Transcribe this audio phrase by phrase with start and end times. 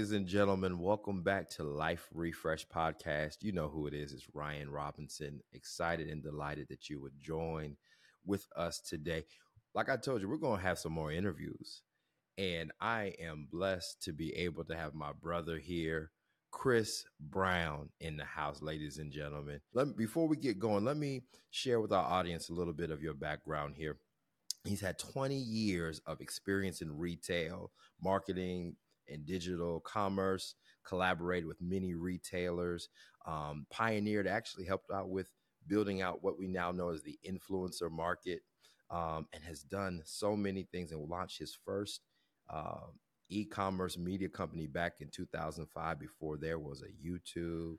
[0.00, 0.78] ladies and gentlemen.
[0.78, 3.42] Welcome back to Life Refresh Podcast.
[3.42, 4.14] You know who it is.
[4.14, 5.40] It's Ryan Robinson.
[5.52, 7.76] Excited and delighted that you would join
[8.24, 9.26] with us today.
[9.74, 11.82] Like I told you, we're going to have some more interviews.
[12.38, 16.12] And I am blessed to be able to have my brother here,
[16.50, 19.60] Chris Brown, in the house, ladies and gentlemen.
[19.74, 22.90] Let me, before we get going, let me share with our audience a little bit
[22.90, 23.98] of your background here.
[24.64, 27.70] He's had 20 years of experience in retail,
[28.02, 28.76] marketing,
[29.10, 32.88] and digital commerce, collaborated with many retailers,
[33.26, 35.28] um, pioneered, actually helped out with
[35.66, 38.40] building out what we now know as the influencer market,
[38.90, 42.00] um, and has done so many things and launched his first
[42.48, 42.86] uh,
[43.28, 47.76] e-commerce media company back in 2005 before there was a YouTube,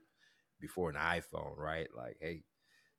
[0.60, 1.88] before an iPhone, right?
[1.94, 2.44] Like, hey,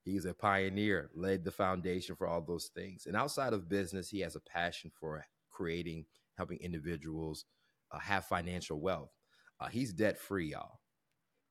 [0.04, 3.06] he's a pioneer, led the foundation for all those things.
[3.08, 6.06] And outside of business, he has a passion for creating,
[6.38, 7.46] helping individuals
[7.94, 9.12] uh, have financial wealth.
[9.60, 10.80] Uh, he's debt free, y'all.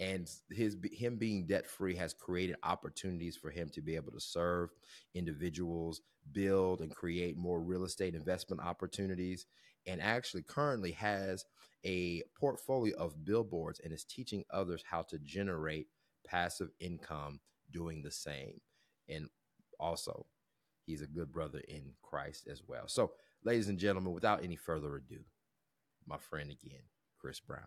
[0.00, 4.20] And his him being debt free has created opportunities for him to be able to
[4.20, 4.70] serve
[5.14, 6.00] individuals,
[6.32, 9.46] build and create more real estate investment opportunities,
[9.86, 11.44] and actually currently has
[11.84, 15.86] a portfolio of billboards and is teaching others how to generate
[16.26, 17.40] passive income
[17.70, 18.60] doing the same.
[19.08, 19.28] And
[19.78, 20.26] also,
[20.84, 22.88] he's a good brother in Christ as well.
[22.88, 23.12] So,
[23.44, 25.20] ladies and gentlemen, without any further ado,
[26.06, 26.82] my friend again,
[27.18, 27.60] Chris Brown.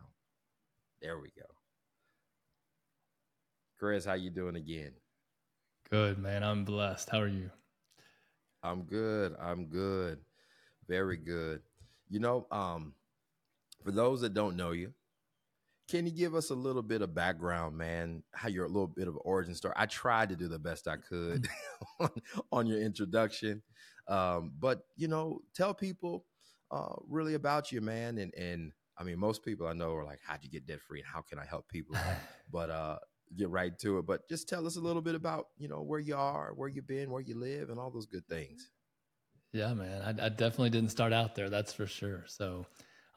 [1.02, 1.46] There we go.
[3.78, 4.94] Chris, how you doing again?
[5.90, 6.44] Good, man.
[6.44, 7.10] I'm blessed.
[7.10, 7.52] How are you?
[8.64, 9.36] I'm good.
[9.40, 10.20] I'm good.
[10.88, 11.62] Very good.
[12.10, 12.94] You know, um,
[13.84, 14.94] for those that don't know you,
[15.90, 18.24] can you give us a little bit of background, man?
[18.34, 19.76] How you're a little bit of origin story.
[19.78, 21.48] I tried to do the best I could
[22.00, 22.10] on,
[22.52, 23.62] on, your introduction,
[24.08, 26.26] um, but you know, tell people
[26.72, 28.18] uh, really about you, man.
[28.18, 31.00] And and I mean, most people I know are like, "How'd you get debt free?"
[31.00, 31.96] and "How can I help people?"
[32.52, 32.98] but uh,
[33.38, 34.06] get right to it.
[34.06, 36.88] But just tell us a little bit about you know where you are, where you've
[36.88, 38.70] been, where you live, and all those good things.
[39.54, 40.02] Yeah, man.
[40.02, 41.50] I, I definitely didn't start out there.
[41.50, 42.26] That's for sure.
[42.28, 42.66] So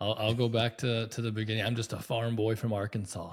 [0.00, 1.64] I'll, I'll go back to to the beginning.
[1.64, 3.32] I'm just a farm boy from Arkansas.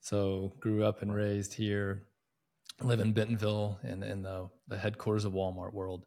[0.00, 2.04] So grew up and raised here.
[2.82, 6.04] Live in Bentonville in in the the headquarters of Walmart World.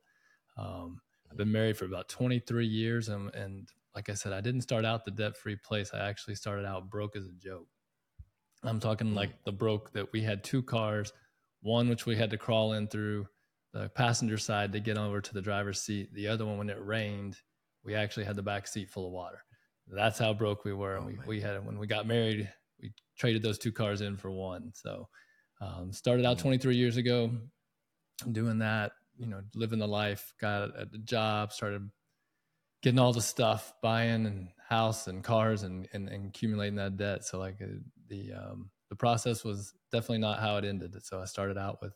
[0.58, 4.62] Um, I've been married for about 23 years, and, and like I said, I didn't
[4.62, 5.92] start out the debt free place.
[5.94, 7.68] I actually started out broke as a joke.
[8.64, 9.44] I'm talking like mm.
[9.46, 11.14] the broke that we had two cars,
[11.62, 13.28] one which we had to crawl in through
[13.74, 16.14] the passenger side to get over to the driver's seat.
[16.14, 17.38] The other one, when it rained,
[17.84, 19.44] we actually had the back seat full of water.
[19.88, 20.98] That's how broke we were.
[20.98, 22.52] Oh, we, we had when we got married,
[22.82, 24.72] we traded those two cars in for one.
[24.74, 25.08] So
[25.62, 26.42] um, started out mm.
[26.42, 27.32] 23 years ago
[28.32, 31.90] doing that, you know, living the life, got a job, started
[32.82, 37.26] getting all the stuff, buying and house and cars and, and, and accumulating that debt.
[37.26, 37.68] So like uh,
[38.08, 40.96] the, um, the process was definitely not how it ended.
[41.04, 41.94] So I started out with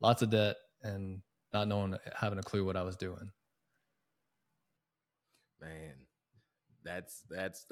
[0.00, 3.30] lots of debt and not knowing, having a clue what I was doing.
[5.60, 5.94] Man,
[6.82, 7.66] that's, that's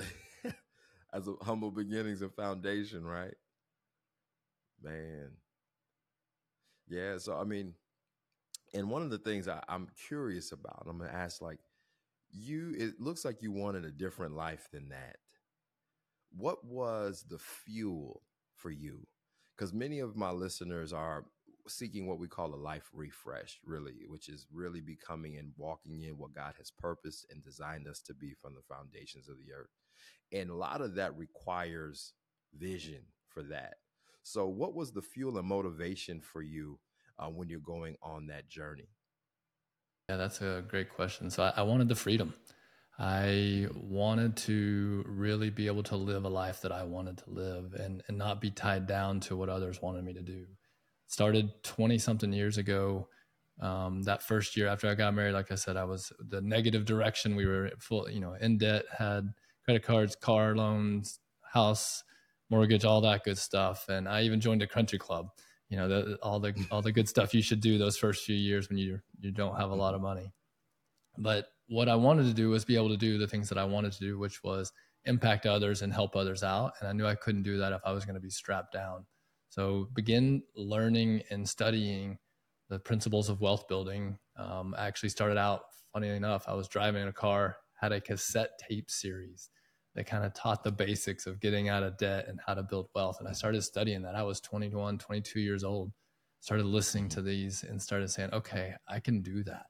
[1.13, 3.35] as a humble beginnings and foundation, right?
[4.81, 5.31] Man.
[6.89, 7.19] Yeah.
[7.19, 7.75] So, I mean,
[8.75, 11.59] and one of the things I, I'm curious about, I'm to ask like,
[12.31, 15.17] you it looks like you wanted a different life than that.
[16.35, 18.23] What was the fuel
[18.57, 19.07] for you?
[19.57, 21.27] Because many of my listeners are
[21.69, 26.19] seeking what we call a life refresh really which is really becoming and walking in
[26.19, 29.71] what god has purposed and designed us to be from the foundations of the earth.
[30.33, 32.15] And a lot of that requires
[32.55, 33.75] vision for that.
[34.23, 36.79] So what was the fuel and motivation for you
[37.19, 38.89] uh, when you're going on that journey
[40.09, 41.31] yeah, that's a great question.
[41.31, 42.35] So I, I wanted the freedom.
[42.99, 47.73] I wanted to really be able to live a life that I wanted to live
[47.73, 50.45] and, and not be tied down to what others wanted me to do.
[51.07, 53.09] Started 20 something years ago.
[53.61, 56.85] Um, that first year after I got married, like I said, I was the negative
[56.85, 57.37] direction.
[57.37, 59.33] We were full, you know, in debt, had
[59.65, 61.21] credit cards, car loans,
[61.55, 62.03] house,
[62.51, 63.89] mortgage, all that good stuff.
[63.89, 65.31] And I even joined a country club
[65.73, 68.37] you know the, all the all the good stuff you should do those first few
[68.37, 70.31] years when you you don't have a lot of money.
[71.17, 73.65] But what i wanted to do was be able to do the things that i
[73.65, 74.71] wanted to do which was
[75.07, 76.75] impact others and help others out.
[76.79, 79.07] And i knew i couldn't do that if i was going to be strapped down.
[79.49, 82.19] So begin learning and studying
[82.69, 84.19] the principles of wealth building.
[84.37, 85.63] Um, i actually started out
[85.95, 89.49] funny enough i was driving in a car had a cassette tape series
[89.95, 92.89] that kind of taught the basics of getting out of debt and how to build
[92.95, 93.19] wealth.
[93.21, 94.15] And I started studying that.
[94.15, 95.93] I was 21, 22 years old,
[96.41, 99.67] started listening to these and started saying, okay, I can do that.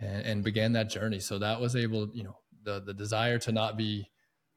[0.00, 1.20] And, and began that journey.
[1.20, 4.10] So that was able, you know, the, the desire to not be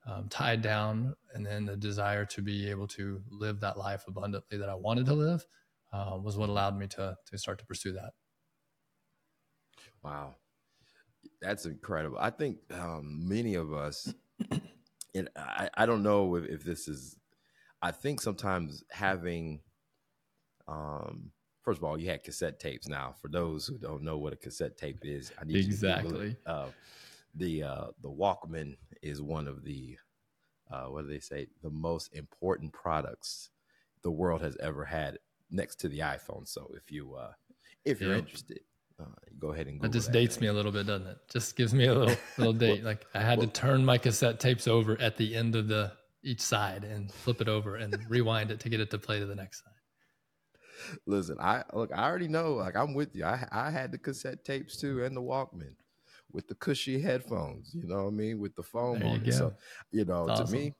[0.07, 4.57] um, tied down, and then the desire to be able to live that life abundantly
[4.57, 5.45] that I wanted to live
[5.91, 8.11] uh, was what allowed me to to start to pursue that.
[10.03, 10.35] Wow,
[11.41, 12.17] that's incredible.
[12.19, 14.13] I think um, many of us,
[15.17, 17.17] and I, I don't know if, if this is,
[17.81, 19.61] I think sometimes having,
[20.67, 21.31] um,
[21.63, 22.87] first of all, you had cassette tapes.
[22.87, 26.29] Now, for those who don't know what a cassette tape is, I need exactly.
[26.29, 26.69] You uh,
[27.35, 29.97] the uh, the Walkman is one of the
[30.71, 31.47] uh, what do they say?
[31.61, 33.49] The most important products
[34.03, 35.19] the world has ever had,
[35.51, 36.47] next to the iPhone.
[36.47, 37.31] So if you uh,
[37.85, 38.19] if you're yep.
[38.19, 38.59] interested,
[38.99, 39.05] uh,
[39.39, 40.43] go ahead and Google it just that dates thing.
[40.43, 41.17] me a little bit, doesn't it?
[41.31, 42.83] Just gives me a little little date.
[42.83, 45.93] Like I had well, to turn my cassette tapes over at the end of the
[46.23, 49.25] each side and flip it over and rewind it to get it to play to
[49.25, 49.73] the next side.
[51.05, 51.91] Listen, I look.
[51.93, 52.53] I already know.
[52.53, 53.25] Like I'm with you.
[53.25, 55.73] I I had the cassette tapes too and the Walkman
[56.31, 57.71] with the cushy headphones.
[57.73, 58.39] You know what I mean?
[58.39, 59.33] With the phone on it.
[59.33, 59.53] So
[59.91, 60.73] you know, That's to me,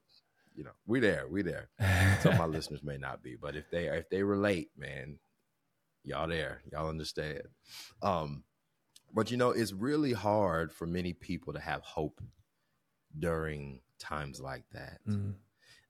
[0.56, 1.70] you know, we there, we there.
[2.22, 5.18] Some of my listeners may not be, but if they if they relate, man,
[6.08, 7.42] y'all there, y'all understand.
[8.02, 8.44] Um,
[9.14, 12.22] but you know, it's really hard for many people to have hope
[13.18, 15.00] during times like that.
[15.08, 15.36] Mm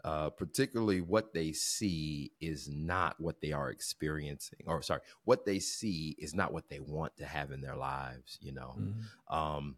[0.07, 5.59] uh, particularly what they see is not what they are experiencing or sorry what they
[5.59, 9.35] see is not what they want to have in their lives you know mm-hmm.
[9.35, 9.75] um,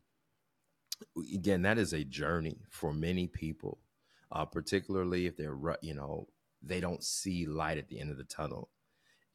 [1.33, 3.79] again that is a journey for many people
[4.31, 6.27] uh, particularly if they're you know
[6.61, 8.69] they don't see light at the end of the tunnel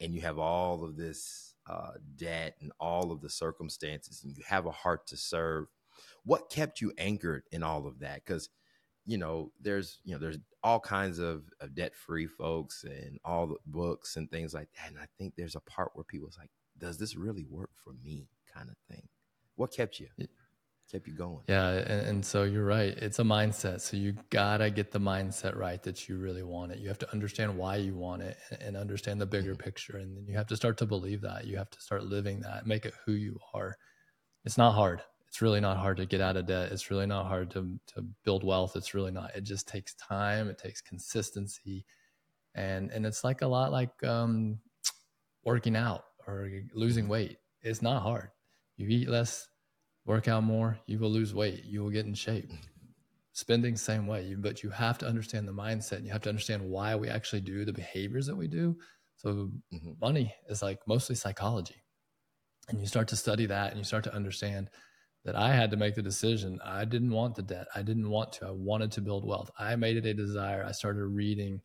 [0.04, 4.42] and you have all of this uh, debt and all of the circumstances and you
[4.46, 5.66] have a heart to serve
[6.24, 8.50] what kept you anchored in all of that because
[9.06, 13.46] you know, there's you know, there's all kinds of, of debt free folks and all
[13.46, 14.90] the books and things like that.
[14.90, 18.28] And I think there's a part where people's like, does this really work for me?
[18.52, 19.08] Kind of thing.
[19.56, 20.08] What kept you?
[20.90, 21.40] Kept you going.
[21.48, 22.96] Yeah, and, and, so you're right.
[22.96, 23.80] It's a mindset.
[23.80, 26.78] So you gotta get the mindset right that you really want it.
[26.78, 29.62] You have to understand why you want it and understand the bigger mm-hmm.
[29.62, 29.96] picture.
[29.96, 31.46] And then you have to start to believe that.
[31.46, 33.76] You have to start living that, make it who you are.
[34.44, 35.02] It's not hard
[35.34, 36.70] it's really not hard to get out of debt.
[36.70, 38.76] It's really not hard to, to build wealth.
[38.76, 39.34] It's really not.
[39.34, 40.48] It just takes time.
[40.48, 41.84] It takes consistency,
[42.54, 44.60] and and it's like a lot like um,
[45.42, 47.38] working out or losing weight.
[47.62, 48.28] It's not hard.
[48.76, 49.48] You eat less,
[50.04, 51.64] work out more, you will lose weight.
[51.64, 52.50] You will get in shape.
[53.32, 55.96] Spending same way, but you have to understand the mindset.
[55.96, 58.76] And you have to understand why we actually do the behaviors that we do.
[59.16, 59.92] So mm-hmm.
[60.00, 61.82] money is like mostly psychology,
[62.68, 64.70] and you start to study that, and you start to understand
[65.24, 66.60] that I had to make the decision.
[66.64, 67.66] I didn't want the debt.
[67.74, 68.46] I didn't want to.
[68.46, 69.50] I wanted to build wealth.
[69.58, 70.64] I made it a desire.
[70.64, 71.60] I started reading.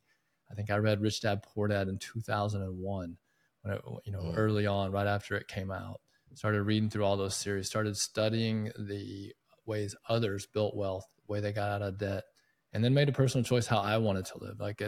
[0.50, 3.16] I think I read Rich Dad Poor Dad in 2001,
[3.62, 4.34] when it, you know, mm.
[4.36, 6.00] early on, right after it came out.
[6.34, 7.66] Started reading through all those series.
[7.66, 9.32] Started studying the
[9.66, 12.24] ways others built wealth, the way they got out of debt,
[12.72, 14.60] and then made a personal choice how I wanted to live.
[14.60, 14.82] Like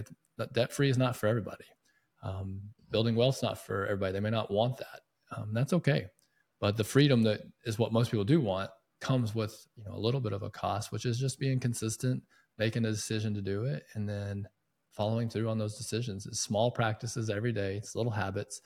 [0.52, 1.64] debt free is not for everybody.
[2.22, 2.60] Um,
[2.90, 4.12] building wealth's not for everybody.
[4.12, 5.00] They may not want that.
[5.36, 6.06] Um, that's okay.
[6.60, 9.98] But the freedom that is what most people do want comes with you know a
[9.98, 12.22] little bit of a cost, which is just being consistent,
[12.58, 14.46] making a decision to do it, and then
[14.92, 16.26] following through on those decisions.
[16.26, 17.76] It's small practices every day.
[17.76, 18.60] It's little habits.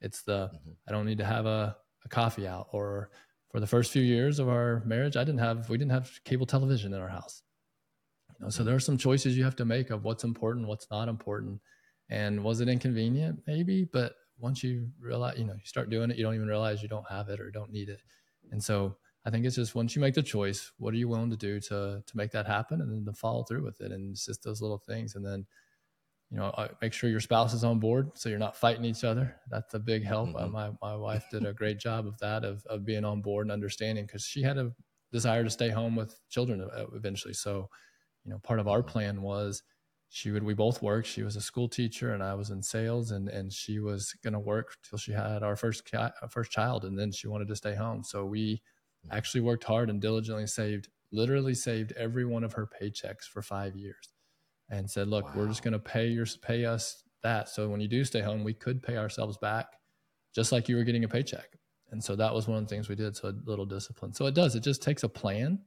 [0.00, 0.70] It's the mm-hmm.
[0.86, 3.10] I don't need to have a, a coffee out or
[3.50, 6.46] for the first few years of our marriage, I didn't have we didn't have cable
[6.46, 7.42] television in our house.
[8.38, 10.86] You know, so there are some choices you have to make of what's important, what's
[10.90, 11.60] not important.
[12.10, 13.40] And was it inconvenient?
[13.46, 16.82] Maybe, but once you realize, you know, you start doing it, you don't even realize
[16.82, 18.00] you don't have it or don't need it.
[18.50, 21.30] And so I think it's just once you make the choice, what are you willing
[21.30, 23.92] to do to to make that happen, and then to follow through with it.
[23.92, 25.46] And it's just those little things, and then
[26.30, 29.02] you know, uh, make sure your spouse is on board so you're not fighting each
[29.02, 29.36] other.
[29.50, 30.34] That's a big help.
[30.34, 30.52] Uh, mm-hmm.
[30.52, 33.52] My my wife did a great job of that of of being on board and
[33.52, 34.72] understanding because she had a
[35.10, 37.32] desire to stay home with children uh, eventually.
[37.32, 37.70] So,
[38.24, 38.90] you know, part of our mm-hmm.
[38.90, 39.62] plan was
[40.10, 43.10] she would we both worked she was a school teacher and i was in sales
[43.10, 45.82] and and she was going to work till she had our first
[46.30, 48.62] first child and then she wanted to stay home so we
[49.10, 53.76] actually worked hard and diligently saved literally saved every one of her paychecks for 5
[53.76, 54.14] years
[54.70, 55.32] and said look wow.
[55.36, 58.44] we're just going to pay your pay us that so when you do stay home
[58.44, 59.66] we could pay ourselves back
[60.34, 61.56] just like you were getting a paycheck
[61.90, 64.26] and so that was one of the things we did so a little discipline so
[64.26, 65.58] it does it just takes a plan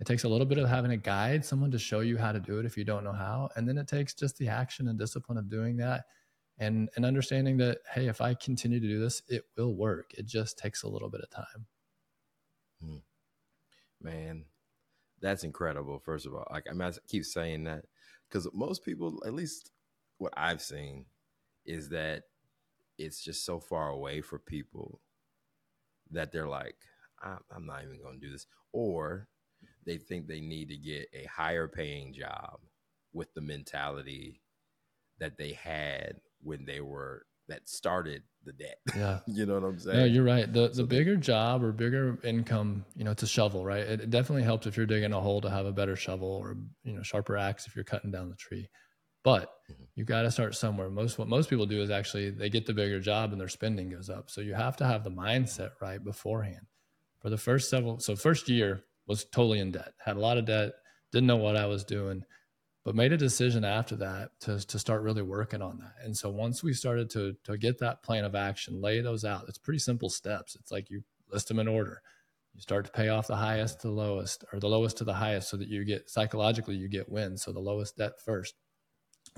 [0.00, 2.38] it takes a little bit of having a guide, someone to show you how to
[2.38, 3.48] do it if you don't know how.
[3.56, 6.04] And then it takes just the action and discipline of doing that
[6.58, 10.12] and, and understanding that, hey, if I continue to do this, it will work.
[10.16, 11.66] It just takes a little bit of time.
[12.80, 12.96] Hmm.
[14.00, 14.44] Man,
[15.20, 15.98] that's incredible.
[15.98, 17.84] First of all, like I, mean, I keep saying that
[18.28, 19.70] because most people, at least
[20.18, 21.06] what I've seen,
[21.64, 22.24] is that
[22.98, 25.00] it's just so far away for people
[26.10, 26.76] that they're like,
[27.22, 28.46] I'm not even going to do this.
[28.72, 29.28] Or
[29.86, 32.58] they think they need to get a higher paying job
[33.12, 34.40] with the mentality
[35.18, 38.78] that they had when they were that started the debt.
[38.96, 39.20] Yeah.
[39.26, 39.96] you know what I'm saying?
[39.96, 40.50] No, you're right.
[40.52, 43.80] The the bigger job or bigger income, you know, it's a shovel, right?
[43.80, 46.56] It, it, definitely helps if you're digging a hole to have a better shovel or
[46.84, 48.68] you know, sharper axe if you're cutting down the tree.
[49.24, 49.84] But mm-hmm.
[49.94, 50.90] you got to start somewhere.
[50.90, 53.90] Most what most people do is actually they get the bigger job and their spending
[53.90, 54.30] goes up.
[54.30, 56.66] So you have to have the mindset right beforehand.
[57.20, 60.44] For the first several so first year, was totally in debt, had a lot of
[60.44, 60.72] debt,
[61.12, 62.22] didn't know what I was doing,
[62.88, 65.92] but made a decision after that to, to start really working on that.
[66.02, 69.44] And so once we started to, to get that plan of action, lay those out,
[69.46, 70.56] it's pretty simple steps.
[70.58, 72.00] It's like you list them in order.
[72.54, 75.12] You start to pay off the highest to the lowest or the lowest to the
[75.12, 77.42] highest so that you get psychologically, you get wins.
[77.42, 78.54] So the lowest debt first,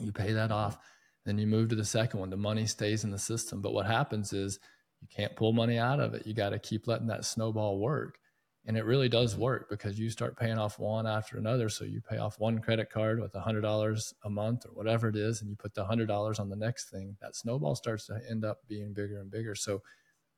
[0.00, 0.78] you pay that off.
[1.26, 2.30] Then you move to the second one.
[2.30, 3.62] The money stays in the system.
[3.62, 4.60] But what happens is
[5.00, 6.24] you can't pull money out of it.
[6.24, 8.19] You got to keep letting that snowball work.
[8.66, 9.42] And it really does mm-hmm.
[9.42, 11.68] work because you start paying off one after another.
[11.68, 15.08] So you pay off one credit card with a hundred dollars a month or whatever
[15.08, 17.16] it is, and you put the hundred dollars on the next thing.
[17.20, 19.54] That snowball starts to end up being bigger and bigger.
[19.54, 19.82] So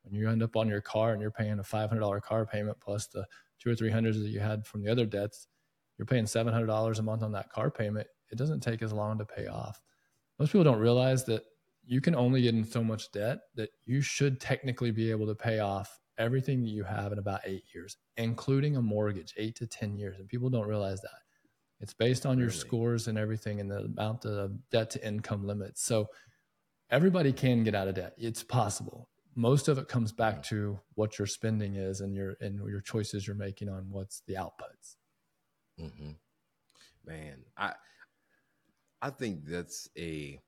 [0.03, 2.47] when you end up on your car and you're paying a five hundred dollar car
[2.47, 3.27] payment plus the
[3.59, 5.49] two or three hundreds that you had from the other debts,
[5.99, 8.07] you're paying seven hundred dollars a month on that car payment.
[8.31, 9.81] It doesn't take as long to pay off.
[10.39, 11.43] Most people don't realize that
[11.85, 15.35] you can only get in so much debt that you should technically be able to
[15.35, 19.67] pay off everything that you have in about eight years, including a mortgage, eight to
[19.67, 20.19] 10 years.
[20.19, 21.11] And people don't realize that.
[21.81, 25.83] It's based on your scores and everything and the amount of debt to income limits.
[25.83, 26.09] So
[26.91, 28.15] everybody can get out of debt.
[28.17, 29.09] It's possible.
[29.35, 33.27] Most of it comes back to what your spending is and your and your choices
[33.27, 34.97] you're making on what's the outputs.
[35.81, 36.11] Mm-hmm.
[37.05, 37.73] Man, I
[39.01, 40.39] I think that's a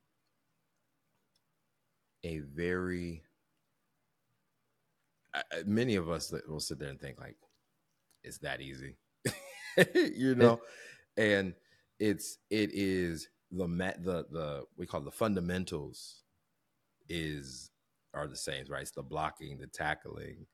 [2.22, 3.24] a very
[5.66, 7.36] many of us will sit there and think like,
[8.22, 8.96] it's that easy,
[9.94, 10.60] you know,
[11.16, 11.54] and
[11.98, 16.22] it's it is the met the the we call it the fundamentals
[17.08, 17.70] is
[18.14, 18.82] are the same, right?
[18.82, 20.46] It's the blocking, the tackling,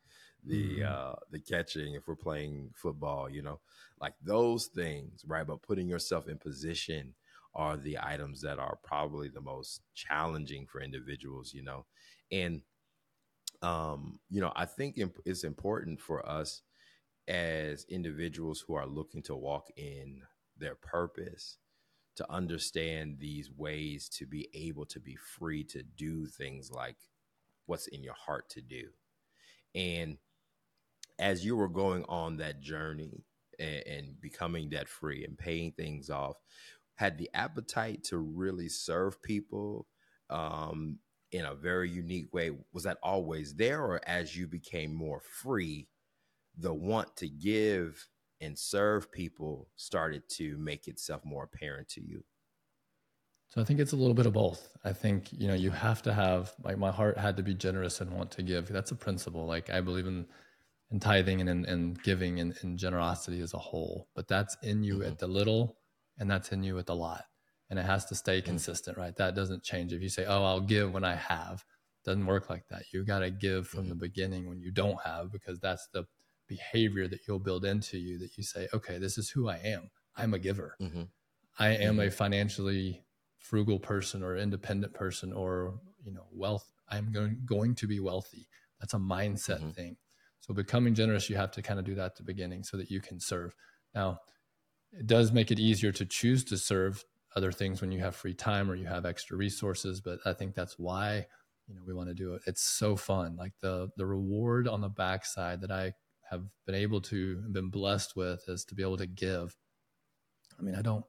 [0.44, 0.92] the mm-hmm.
[0.92, 3.60] uh the catching if we're playing football, you know,
[4.00, 5.46] like those things, right?
[5.46, 7.14] But putting yourself in position
[7.54, 11.84] are the items that are probably the most challenging for individuals, you know.
[12.32, 12.62] And
[13.62, 16.62] um, you know, I think it's important for us
[17.28, 20.22] as individuals who are looking to walk in
[20.58, 21.58] their purpose
[22.16, 26.96] to understand these ways to be able to be free to do things like
[27.66, 28.88] what's in your heart to do.
[29.74, 30.18] And
[31.18, 33.24] as you were going on that journey
[33.58, 36.36] and, and becoming debt free and paying things off,
[36.94, 39.86] had the appetite to really serve people
[40.28, 40.98] um,
[41.32, 45.88] in a very unique way was that always there or as you became more free
[46.56, 48.08] the want to give
[48.40, 52.24] and serve people started to make itself more apparent to you?
[53.48, 54.76] So i think it's a little bit of both.
[54.84, 58.00] I think you know you have to have like my heart had to be generous
[58.00, 58.68] and want to give.
[58.68, 59.46] That's a principle.
[59.46, 60.26] Like i believe in
[60.90, 64.82] in tithing and in, and giving and, and generosity as a whole but that's in
[64.82, 65.08] you mm-hmm.
[65.08, 65.76] at the little
[66.18, 67.24] and that's in you at the lot
[67.70, 68.44] and it has to stay mm.
[68.44, 69.16] consistent, right?
[69.16, 69.92] That doesn't change.
[69.92, 71.64] If you say, "Oh, I'll give when I have,"
[72.04, 72.92] doesn't work like that.
[72.92, 73.90] You got to give from mm-hmm.
[73.90, 76.04] the beginning when you don't have because that's the
[76.48, 79.90] behavior that you'll build into you that you say, "Okay, this is who I am.
[80.16, 80.76] I'm a giver.
[80.80, 81.02] Mm-hmm.
[81.58, 82.08] I am mm-hmm.
[82.08, 83.04] a financially
[83.38, 88.48] frugal person or independent person or, you know, wealth I'm going going to be wealthy."
[88.80, 89.70] That's a mindset mm-hmm.
[89.70, 89.96] thing.
[90.40, 92.90] So becoming generous, you have to kind of do that at the beginning so that
[92.90, 93.54] you can serve.
[93.94, 94.20] Now,
[94.92, 97.04] it does make it easier to choose to serve
[97.36, 100.54] other things when you have free time or you have extra resources but i think
[100.54, 101.24] that's why
[101.70, 102.42] you know we want to do it.
[102.46, 103.36] It's so fun.
[103.36, 105.94] Like the the reward on the backside that i
[106.28, 109.56] have been able to been blessed with is to be able to give.
[110.58, 111.04] I mean i don't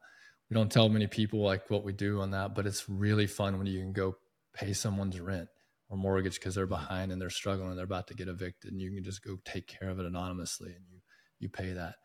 [0.50, 3.58] we don't tell many people like what we do on that but it's really fun
[3.58, 4.16] when you can go
[4.54, 5.50] pay someone's rent
[5.90, 8.82] or mortgage because they're behind and they're struggling and they're about to get evicted and
[8.82, 11.00] you can just go take care of it anonymously and you
[11.40, 11.96] you pay that.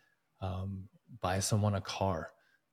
[0.40, 0.88] Um,
[1.20, 2.30] buy someone a car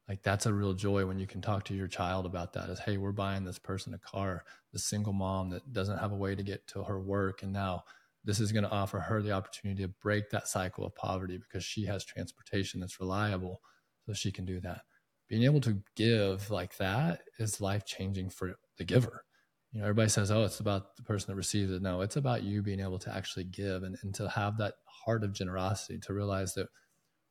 [0.07, 2.79] like that's a real joy when you can talk to your child about that is
[2.79, 6.36] hey we're buying this person a car the single mom that doesn't have a way
[6.36, 7.83] to get to her work and now
[8.25, 11.63] this is going to offer her the opportunity to break that cycle of poverty because
[11.63, 13.62] she has transportation that's reliable
[14.05, 14.81] so she can do that.
[15.27, 19.25] Being able to give like that is life changing for the giver.
[19.72, 21.81] You know everybody says oh it's about the person that receives it.
[21.81, 25.24] No it's about you being able to actually give and, and to have that heart
[25.24, 26.67] of generosity to realize that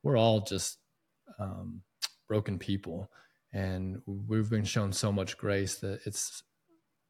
[0.03, 0.77] we're all just
[1.39, 1.81] um,
[2.27, 3.09] broken people
[3.53, 6.43] and we've been shown so much grace that it's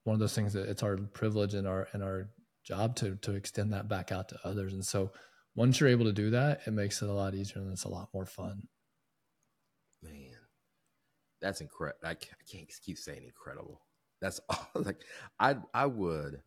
[0.04, 2.30] one of those things that it's our privilege and our and our
[2.64, 5.12] job to to extend that back out to others and so
[5.56, 7.90] once you're able to do that, it makes it a lot easier and it's a
[7.90, 8.64] lot more fun.
[10.02, 10.36] Man,
[11.42, 12.00] that's incredible.
[12.04, 13.82] I can't keep saying incredible.
[14.22, 14.70] That's all.
[14.76, 15.02] like
[15.40, 16.42] I I would,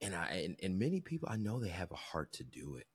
[0.00, 2.86] and I and, and many people I know they have a heart to do it,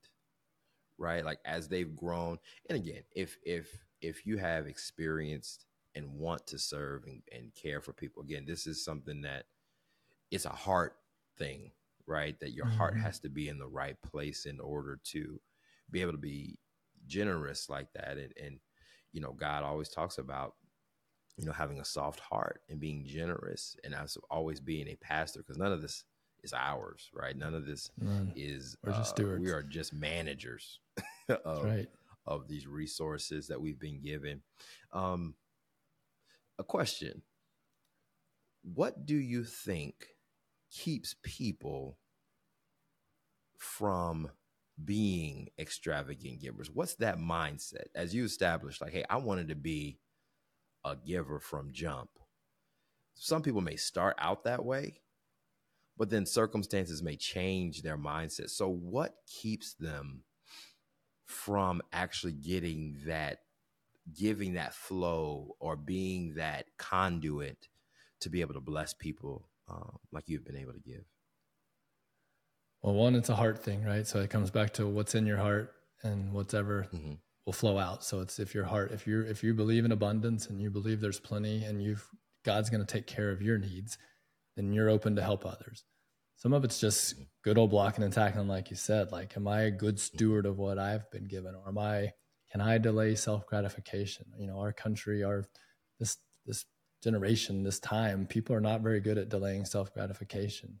[0.98, 1.24] right?
[1.24, 2.38] Like as they've grown.
[2.68, 3.68] And again, if if
[4.04, 8.66] if you have experienced and want to serve and, and care for people, again, this
[8.66, 9.44] is something that
[10.30, 10.96] it's a heart
[11.38, 11.70] thing,
[12.06, 12.38] right?
[12.40, 12.76] That your mm-hmm.
[12.76, 15.40] heart has to be in the right place in order to
[15.90, 16.58] be able to be
[17.06, 18.18] generous like that.
[18.18, 18.58] And, and
[19.12, 20.54] you know, God always talks about,
[21.36, 25.40] you know, having a soft heart and being generous and as always being a pastor,
[25.40, 26.04] because none of this
[26.42, 27.36] is ours, right?
[27.36, 27.90] None of this
[28.36, 29.42] is We're just uh, stewards.
[29.42, 30.80] we are just managers
[31.44, 31.88] of, right.
[32.26, 34.42] Of these resources that we've been given.
[34.92, 35.34] Um,
[36.58, 37.22] a question.
[38.62, 40.06] What do you think
[40.70, 41.98] keeps people
[43.58, 44.30] from
[44.82, 46.70] being extravagant givers?
[46.70, 49.98] What's that mindset as you established, like, hey, I wanted to be
[50.84, 52.10] a giver from jump?
[53.14, 55.00] Some people may start out that way,
[55.96, 58.50] but then circumstances may change their mindset.
[58.50, 60.24] So, what keeps them
[61.26, 63.38] from actually getting that,
[64.18, 67.68] giving that flow or being that conduit
[68.20, 71.04] to be able to bless people um, like you've been able to give?
[72.82, 74.06] Well, one, it's a heart thing, right?
[74.06, 77.14] So it comes back to what's in your heart and whatever mm-hmm.
[77.46, 78.04] will flow out.
[78.04, 81.00] So it's if your heart, if you if you believe in abundance and you believe
[81.00, 82.06] there's plenty and you've
[82.44, 83.96] God's going to take care of your needs,
[84.54, 85.84] then you're open to help others.
[86.36, 89.12] Some of it's just good old blocking and tackling, like you said.
[89.12, 92.12] Like, am I a good steward of what I've been given, or am I?
[92.50, 94.26] Can I delay self gratification?
[94.38, 95.44] You know, our country, our
[95.98, 96.66] this this
[97.02, 100.80] generation, this time, people are not very good at delaying self gratification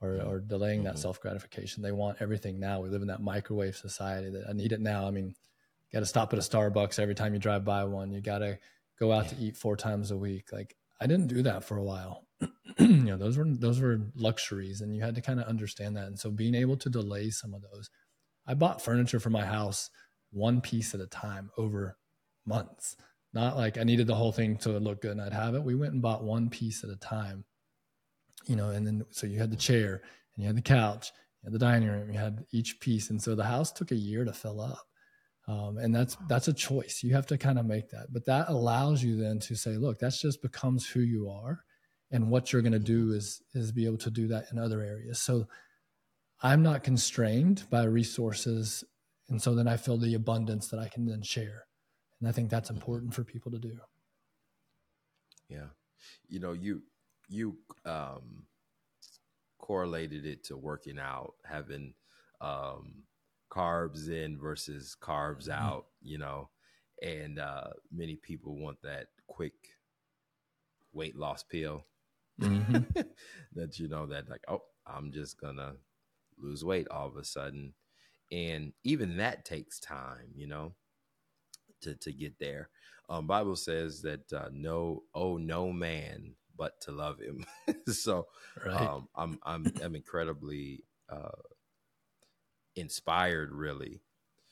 [0.00, 0.88] or, or delaying mm-hmm.
[0.88, 1.82] that self gratification.
[1.82, 2.80] They want everything now.
[2.80, 5.06] We live in that microwave society that I need it now.
[5.06, 8.12] I mean, you got to stop at a Starbucks every time you drive by one.
[8.12, 8.58] You got to
[8.98, 9.30] go out yeah.
[9.30, 10.52] to eat four times a week.
[10.52, 12.26] Like I didn't do that for a while.
[12.78, 16.06] you know, those were those were luxuries, and you had to kind of understand that.
[16.06, 17.90] And so, being able to delay some of those,
[18.46, 19.90] I bought furniture for my house
[20.32, 21.96] one piece at a time over
[22.46, 22.96] months
[23.34, 25.62] not like I needed the whole thing to look good and I'd have it.
[25.62, 27.44] We went and bought one piece at a time,
[28.46, 30.02] you know, and then so you had the chair
[30.34, 31.10] and you had the couch,
[31.42, 33.10] you had the dining room, you had each piece.
[33.10, 34.86] And so the house took a year to fill up.
[35.46, 37.02] Um, and that's that's a choice.
[37.02, 38.12] You have to kind of make that.
[38.12, 41.64] But that allows you then to say, look, that's just becomes who you are.
[42.14, 45.20] And what you're gonna do is is be able to do that in other areas.
[45.20, 45.46] So
[46.42, 48.84] I'm not constrained by resources.
[49.28, 51.66] And so then I feel the abundance that I can then share
[52.24, 53.78] and I think that's important for people to do.
[55.50, 55.66] Yeah.
[56.26, 56.82] You know, you
[57.28, 58.46] you um
[59.58, 61.92] correlated it to working out, having
[62.40, 63.02] um
[63.50, 65.64] carbs in versus carbs mm-hmm.
[65.66, 66.48] out, you know,
[67.02, 69.52] and uh many people want that quick
[70.94, 71.84] weight loss pill.
[72.40, 73.00] Mm-hmm.
[73.54, 75.74] that you know that like, oh, I'm just gonna
[76.38, 77.74] lose weight all of a sudden.
[78.32, 80.74] And even that takes time, you know
[81.84, 82.68] to to get there.
[83.08, 87.44] Um, Bible says that uh, no, oh no man but to love him.
[87.88, 88.26] so
[88.64, 88.74] right.
[88.74, 91.42] um, I'm I'm I'm incredibly uh,
[92.76, 94.02] inspired, really,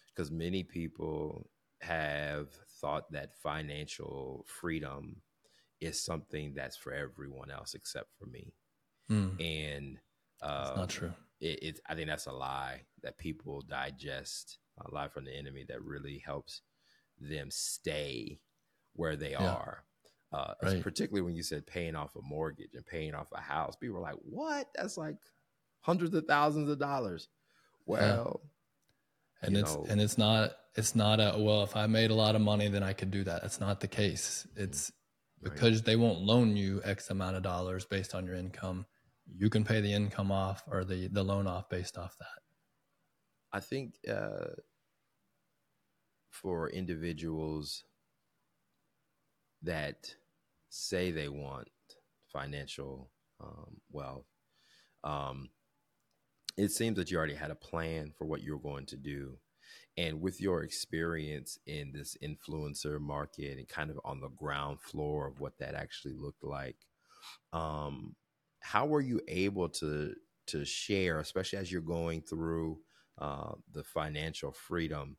[0.09, 1.49] because many people
[1.81, 2.49] have
[2.81, 5.17] thought that financial freedom
[5.83, 8.55] is something that's for everyone else except for me,
[9.11, 9.41] mm.
[9.41, 9.99] and
[10.41, 11.13] uh, not true.
[11.41, 15.65] It, it, I think that's a lie that people digest, a lie from the enemy
[15.69, 16.63] that really helps
[17.21, 18.39] them stay
[18.95, 19.53] where they yeah.
[19.53, 19.85] are.
[20.33, 20.83] Uh, right.
[20.83, 24.03] Particularly when you said paying off a mortgage and paying off a house, people were
[24.03, 24.69] like, "What?
[24.75, 25.17] That's like
[25.81, 27.29] hundreds of thousands of dollars."
[27.85, 28.41] Well,
[29.43, 29.49] yeah.
[29.49, 31.65] and it's know, and it's not it's not a well.
[31.65, 33.43] If I made a lot of money, then I could do that.
[33.45, 34.47] It's not the case.
[34.57, 34.91] It's
[35.43, 35.53] right.
[35.53, 38.87] because they won't loan you X amount of dollars based on your income.
[39.37, 42.43] You can pay the income off or the the loan off based off that.
[43.53, 44.55] I think uh,
[46.31, 47.85] for individuals
[49.63, 50.15] that
[50.71, 51.69] say they want
[52.33, 54.27] financial um, wealth.
[55.05, 55.51] Um,
[56.57, 59.39] it seems that you already had a plan for what you're going to do.
[59.99, 65.27] And with your experience in this influencer market and kind of on the ground floor
[65.27, 66.77] of what that actually looked like,
[67.53, 68.17] um,
[68.61, 70.15] how were you able to
[70.47, 72.79] to share, especially as you're going through
[73.19, 75.17] uh, the financial freedom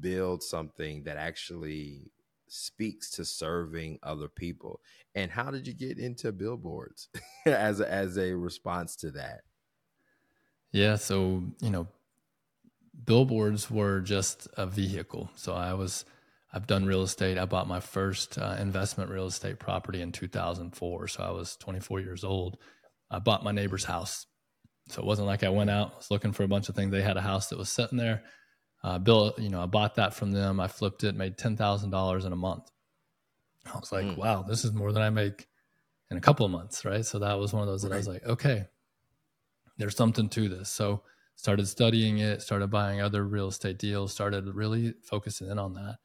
[0.00, 2.10] build something that actually
[2.48, 4.80] speaks to serving other people?
[5.14, 7.08] And how did you get into billboards
[7.46, 9.42] as a, as a response to that?
[10.72, 11.88] Yeah so you know
[13.04, 15.30] billboards were just a vehicle.
[15.36, 16.04] So I was,
[16.52, 17.38] I've done real estate.
[17.38, 21.08] I bought my first uh, investment real estate property in 2004.
[21.08, 22.58] So I was 24 years old.
[23.10, 24.26] I bought my neighbor's house.
[24.88, 26.90] So it wasn't like I went out, was looking for a bunch of things.
[26.90, 28.22] They had a house that was sitting there.
[28.82, 30.58] Uh, built, you know, I bought that from them.
[30.58, 32.70] I flipped it, made ten thousand dollars in a month.
[33.66, 34.16] I was like, mm.
[34.16, 35.46] wow, this is more than I make
[36.10, 37.04] in a couple of months, right?
[37.04, 37.96] So that was one of those that right.
[37.96, 38.64] I was like, okay,
[39.76, 40.70] there's something to this.
[40.70, 41.02] So
[41.40, 45.96] started studying it, started buying other real estate deals, started really focusing in on that.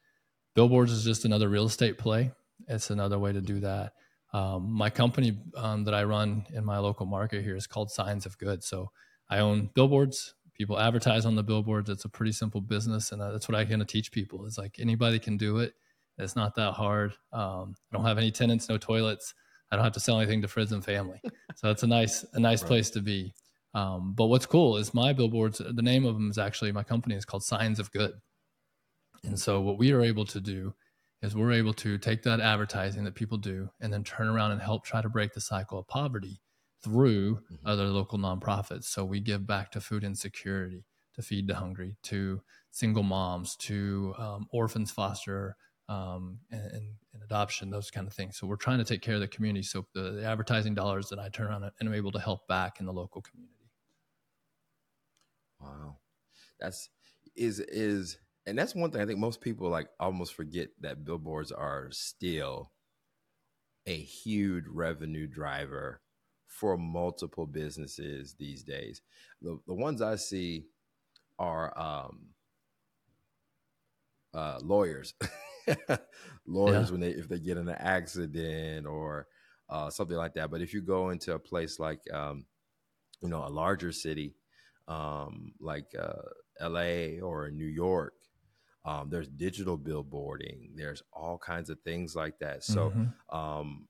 [0.54, 2.32] Billboards is just another real estate play.
[2.68, 3.92] It's another way to do that.
[4.32, 8.24] Um, my company um, that I run in my local market here is called Signs
[8.24, 8.64] of Good.
[8.64, 8.90] So
[9.28, 10.34] I own billboards.
[10.54, 11.90] People advertise on the billboards.
[11.90, 14.46] It's a pretty simple business, and that's what I kind of teach people.
[14.46, 15.74] It's like anybody can do it.
[16.16, 17.12] It's not that hard.
[17.34, 19.34] Um, I don't have any tenants, no toilets.
[19.70, 21.20] I don't have to sell anything to friends and family.
[21.56, 22.68] So it's a nice, a nice right.
[22.68, 23.34] place to be.
[23.76, 25.58] Um, but what's cool is my billboards.
[25.58, 28.14] The name of them is actually my company is called Signs of Good.
[29.22, 30.72] And so what we are able to do
[31.20, 34.62] is we're able to take that advertising that people do and then turn around and
[34.62, 36.40] help try to break the cycle of poverty
[36.82, 37.66] through mm-hmm.
[37.66, 38.84] other local nonprofits.
[38.84, 44.14] So we give back to food insecurity, to feed the hungry, to single moms, to
[44.16, 45.54] um, orphans foster
[45.90, 48.36] um, and, and, adoption, those kind of things.
[48.36, 49.64] So we're trying to take care of the community.
[49.64, 52.78] So the, the advertising dollars that I turn around and I'm able to help back
[52.78, 53.55] in the local community.
[55.60, 55.96] Wow,
[56.60, 56.90] that's
[57.34, 61.52] is is and that's one thing I think most people like almost forget that billboards
[61.52, 62.70] are still
[63.86, 66.00] a huge revenue driver
[66.46, 69.02] for multiple businesses these days.
[69.42, 70.66] The the ones I see
[71.38, 72.28] are um,
[74.34, 75.14] uh, lawyers.
[76.46, 76.92] lawyers yeah.
[76.92, 79.26] when they if they get in an accident or
[79.68, 80.50] uh, something like that.
[80.50, 82.44] But if you go into a place like um,
[83.20, 84.34] you know a larger city
[84.88, 86.22] um, like uh,
[86.60, 87.20] L.A.
[87.20, 88.14] or New York,
[88.84, 90.70] um, there's digital billboarding.
[90.76, 92.62] There's all kinds of things like that.
[92.62, 93.36] So mm-hmm.
[93.36, 93.88] um,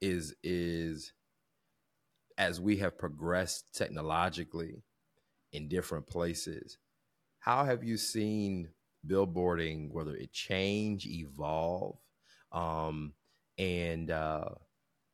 [0.00, 1.12] is is
[2.38, 4.84] as we have progressed technologically
[5.52, 6.78] in different places,
[7.40, 8.68] how have you seen
[9.06, 11.98] billboarding, whether it change, evolve,
[12.52, 13.12] um,
[13.58, 14.50] and uh,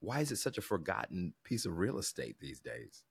[0.00, 3.04] why is it such a forgotten piece of real estate these days?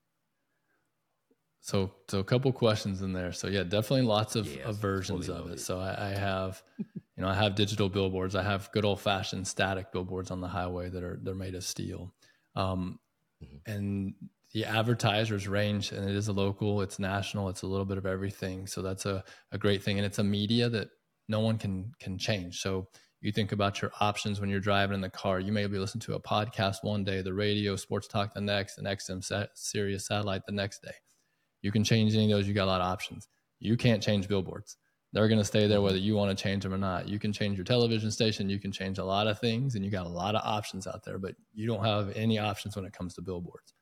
[1.64, 3.32] So, so a couple questions in there.
[3.32, 5.62] So, yeah, definitely lots of, yes, of versions of it.
[5.62, 8.36] So, I, I have, you know, I have digital billboards.
[8.36, 11.64] I have good old fashioned static billboards on the highway that are they're made of
[11.64, 12.14] steel,
[12.58, 13.00] um,
[13.42, 13.72] mm-hmm.
[13.72, 14.14] and
[14.52, 18.06] the advertisers range and it is a local it's national it's a little bit of
[18.06, 20.90] everything so that's a, a great thing and it's a media that
[21.28, 22.88] no one can can change so
[23.22, 26.02] you think about your options when you're driving in the car you may be listening
[26.02, 30.06] to a podcast one day the radio sports talk the next and xm set, sirius
[30.06, 30.94] satellite the next day
[31.64, 33.28] you can change any of those you got a lot of options
[33.60, 34.78] you can't change billboards
[35.12, 37.34] they're going to stay there whether you want to change them or not you can
[37.34, 40.10] change your television station you can change a lot of things and you got a
[40.10, 43.22] lot of options out there but you don't have any options when it comes to
[43.24, 43.74] billboards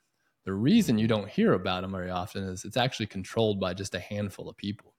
[0.46, 3.94] the reason you don't hear about them very often is it's actually controlled by just
[3.94, 4.96] a handful of people.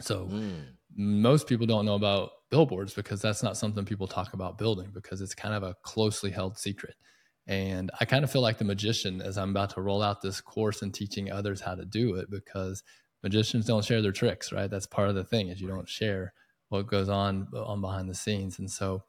[0.00, 0.64] So mm.
[0.96, 5.20] most people don't know about billboards because that's not something people talk about building because
[5.20, 6.94] it's kind of a closely held secret.
[7.46, 10.40] And I kind of feel like the magician as I'm about to roll out this
[10.40, 12.82] course and teaching others how to do it because
[13.22, 14.70] magicians don't share their tricks, right?
[14.70, 16.32] That's part of the thing is you don't share
[16.70, 18.58] what goes on on behind the scenes.
[18.58, 19.02] And so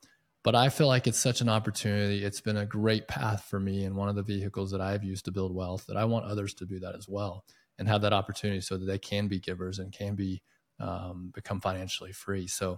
[0.46, 2.24] but I feel like it's such an opportunity.
[2.24, 5.26] It's been a great path for me and one of the vehicles that I've used
[5.26, 7.44] to build wealth that I want others to do that as well
[7.80, 10.44] and have that opportunity so that they can be givers and can be
[10.80, 12.46] um, become financially free.
[12.46, 12.78] So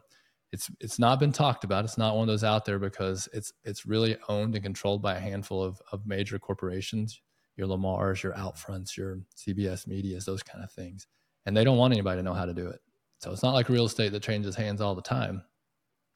[0.51, 1.83] it's it's not been talked about.
[1.83, 5.15] It's not one of those out there because it's it's really owned and controlled by
[5.15, 7.21] a handful of, of major corporations,
[7.57, 11.07] your Lamar's, your Outfronts, your CBS Medias, those kind of things.
[11.45, 12.79] And they don't want anybody to know how to do it.
[13.19, 15.43] So it's not like real estate that changes hands all the time.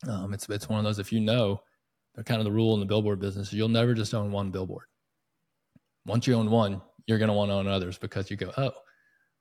[0.08, 1.62] Um, it's it's one of those if you know
[2.16, 4.86] the kind of the rule in the billboard business, you'll never just own one billboard.
[6.06, 8.72] Once you own one, you're going to want to own others because you go, oh,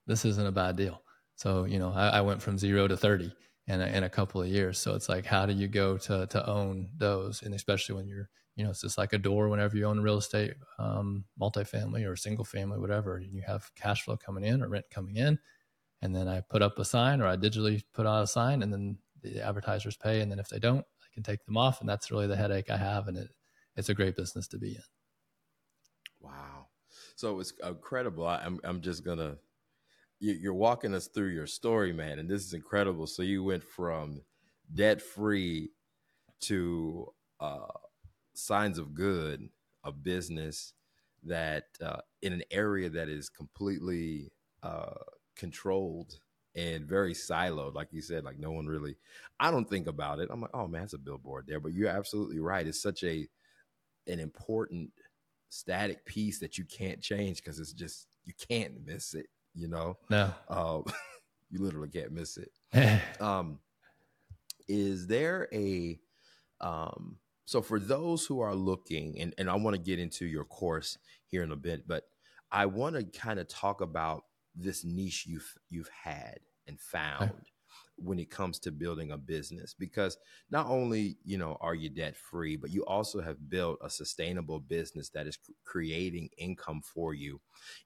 [0.07, 1.03] this isn't a bad deal.
[1.37, 3.33] So you know, I, I went from zero to thirty
[3.71, 4.79] in a, in a couple of years.
[4.79, 7.43] So it's like, how do you go to to own those?
[7.43, 9.49] And especially when you're, you know, it's just like a door.
[9.49, 14.03] Whenever you own real estate, um, multifamily or single family, whatever, and you have cash
[14.05, 15.39] flow coming in or rent coming in,
[16.03, 18.73] and then I put up a sign or I digitally put out a sign, and
[18.73, 21.89] then the advertisers pay, and then if they don't, I can take them off, and
[21.89, 23.31] that's really the headache I have, and it
[23.77, 24.83] it's a great business to be in.
[26.21, 26.69] Wow,
[27.17, 28.27] so it's incredible.
[28.27, 29.39] I, I'm I'm just gonna
[30.21, 33.07] you're walking us through your story, man, and this is incredible.
[33.07, 34.23] So you went from
[34.75, 35.71] debt free
[36.43, 37.67] to uh,
[38.35, 39.49] signs of good,
[39.85, 40.75] a business
[41.25, 44.95] that uh, in an area that is completely uh,
[45.37, 46.21] controlled
[46.55, 48.25] and very siloed, like you said.
[48.25, 48.97] Like no one really.
[49.39, 50.29] I don't think about it.
[50.31, 51.61] I'm like, oh man, it's a billboard there.
[51.61, 52.67] But you're absolutely right.
[52.67, 53.27] It's such a
[54.07, 54.91] an important
[55.49, 59.27] static piece that you can't change because it's just you can't miss it.
[59.55, 59.97] You know.
[60.09, 60.33] No.
[60.49, 60.81] Uh,
[61.51, 63.01] you literally can't miss it.
[63.21, 63.59] um,
[64.69, 65.99] is there a
[66.61, 70.45] um, so for those who are looking, and, and I want to get into your
[70.45, 72.05] course here in a bit, but
[72.53, 77.41] I want to kind of talk about this niche you've you've had and found okay.
[77.97, 80.19] when it comes to building a business because
[80.51, 84.59] not only you know are you debt free but you also have built a sustainable
[84.59, 87.41] business that is creating income for you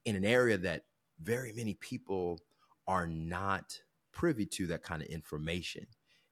[0.07, 0.85] in an area that
[1.25, 2.41] very many people
[2.89, 3.79] are not
[4.13, 5.87] privy to that kind of information.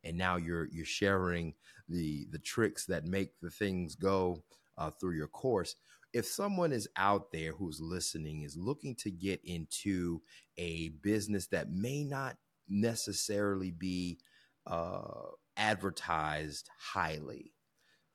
[0.04, 1.54] And now you're you're sharing
[1.88, 4.44] the the tricks that make the things go
[4.78, 5.76] uh, through your course.
[6.12, 10.22] If someone is out there who's listening is looking to get into
[10.58, 12.36] a business that may not
[12.68, 14.18] necessarily be
[14.66, 17.52] uh, advertised highly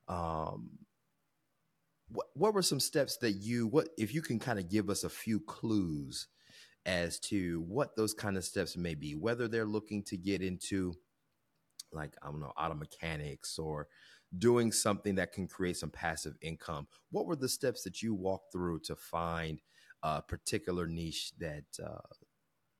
[0.08, 0.80] um,
[2.10, 5.04] what, what were some steps that you what if you can kind of give us
[5.04, 6.28] a few clues
[6.88, 10.94] as to what those kind of steps may be whether they're looking to get into
[11.92, 13.88] like I don't know auto mechanics or
[14.38, 16.88] doing something that can create some passive income.
[17.12, 19.62] What were the steps that you walked through to find
[20.04, 22.02] a particular niche that uh,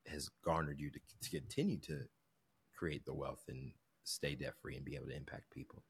[0.08, 2.02] has garnered you to, to continue to
[2.78, 3.72] create the wealth and
[4.04, 5.84] stay debt free and be able to impact people?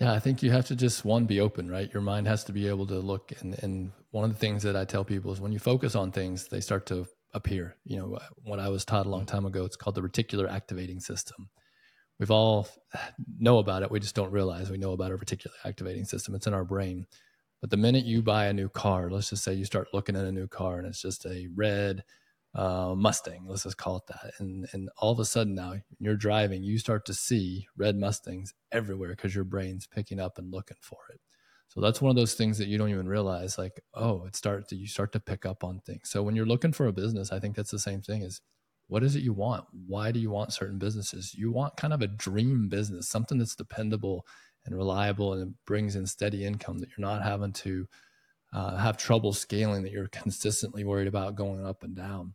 [0.00, 1.92] Yeah, I think you have to just one be open, right?
[1.92, 4.76] Your mind has to be able to look and and one of the things that
[4.76, 7.76] I tell people is when you focus on things, they start to appear.
[7.84, 9.36] You know, what I was taught a long mm-hmm.
[9.36, 11.48] time ago, it's called the reticular activating system
[12.22, 12.68] we've all
[13.40, 13.90] know about it.
[13.90, 16.36] We just don't realize we know about our reticular activating system.
[16.36, 17.04] It's in our brain.
[17.60, 20.24] But the minute you buy a new car, let's just say you start looking at
[20.24, 22.04] a new car and it's just a red
[22.54, 24.32] uh, Mustang, let's just call it that.
[24.38, 28.52] And, and all of a sudden now you're driving, you start to see red Mustangs
[28.70, 31.20] everywhere because your brain's picking up and looking for it.
[31.68, 34.72] So that's one of those things that you don't even realize like, oh, it starts,
[34.72, 36.10] you start to pick up on things.
[36.10, 38.42] So when you're looking for a business, I think that's the same thing is
[38.88, 39.64] what is it you want?
[39.86, 41.34] Why do you want certain businesses?
[41.34, 44.26] You want kind of a dream business, something that's dependable
[44.66, 47.86] and reliable and brings in steady income that you're not having to
[48.52, 52.34] uh, have trouble scaling, that you're consistently worried about going up and down.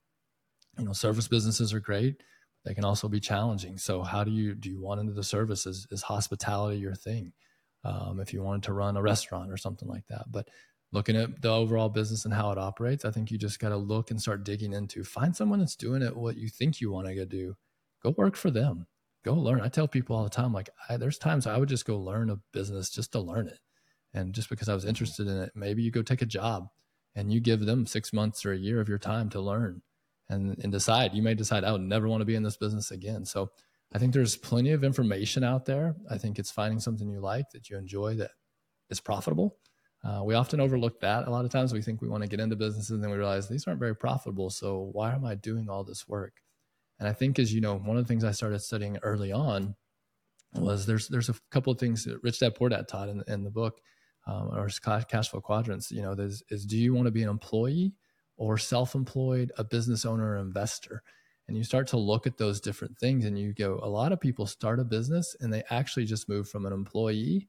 [0.78, 2.22] You know, service businesses are great.
[2.66, 3.78] They can also be challenging.
[3.78, 5.88] So, how do you do you want into the services?
[5.90, 7.34] Is hospitality your thing?
[7.84, 10.50] Um, if you wanted to run a restaurant or something like that, but
[10.92, 13.78] looking at the overall business and how it operates, I think you just got to
[13.78, 17.08] look and start digging into find someone that's doing it what you think you want
[17.08, 17.56] to do.
[18.04, 18.88] Go work for them.
[19.24, 19.62] Go learn.
[19.62, 22.30] I tell people all the time, like, I, there's times I would just go learn
[22.30, 23.60] a business just to learn it.
[24.14, 26.70] And just because I was interested in it, maybe you go take a job
[27.16, 29.82] and you give them six months or a year of your time to learn
[30.30, 31.14] and, and decide.
[31.14, 33.26] You may decide, I would never want to be in this business again.
[33.26, 33.52] So
[33.94, 35.96] I think there's plenty of information out there.
[36.10, 38.32] I think it's finding something you like that you enjoy that
[38.90, 39.58] is profitable
[40.04, 41.28] uh, we often overlook that.
[41.28, 43.18] A lot of times we think we want to get into businesses and then we
[43.18, 44.50] realize these aren't very profitable.
[44.50, 46.42] So why am I doing all this work?
[47.00, 49.76] And I think as you know, one of the things I started studying early on
[50.54, 53.44] was there's there's a couple of things that Rich Dad Poor Dad taught in, in
[53.44, 53.80] the book
[54.26, 55.92] um, or cash flow quadrants.
[55.92, 57.94] You know, there's is do you want to be an employee
[58.38, 61.04] or self-employed, a business owner, or investor?
[61.48, 63.80] And you start to look at those different things, and you go.
[63.82, 67.48] A lot of people start a business and they actually just move from an employee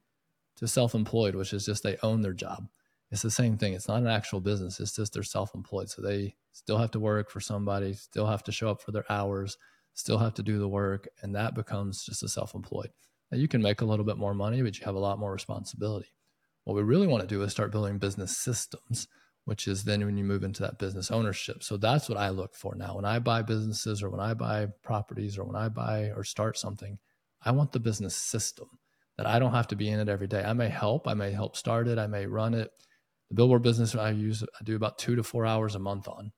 [0.57, 2.69] to self-employed, which is just they own their job.
[3.11, 3.73] It's the same thing.
[3.73, 4.81] It's not an actual business.
[4.81, 5.89] It's just they're self-employed.
[5.89, 9.11] So they still have to work for somebody, still have to show up for their
[9.11, 9.57] hours,
[9.95, 12.91] still have to do the work, and that becomes just a self-employed.
[13.31, 15.33] Now you can make a little bit more money, but you have a lot more
[15.33, 16.13] responsibility.
[16.65, 19.09] What we really want to do is start building business systems,
[19.49, 21.63] which is then when you move into that business ownership.
[21.63, 22.97] So that's what I look for now.
[22.97, 26.59] When I buy businesses or when I buy properties or when I buy or start
[26.59, 26.99] something,
[27.43, 28.69] I want the business system
[29.17, 30.45] that I don't have to be in it every day.
[30.45, 32.71] I may help, I may help start it, I may run it.
[33.31, 36.33] The billboard business I use, I do about two to four hours a month on.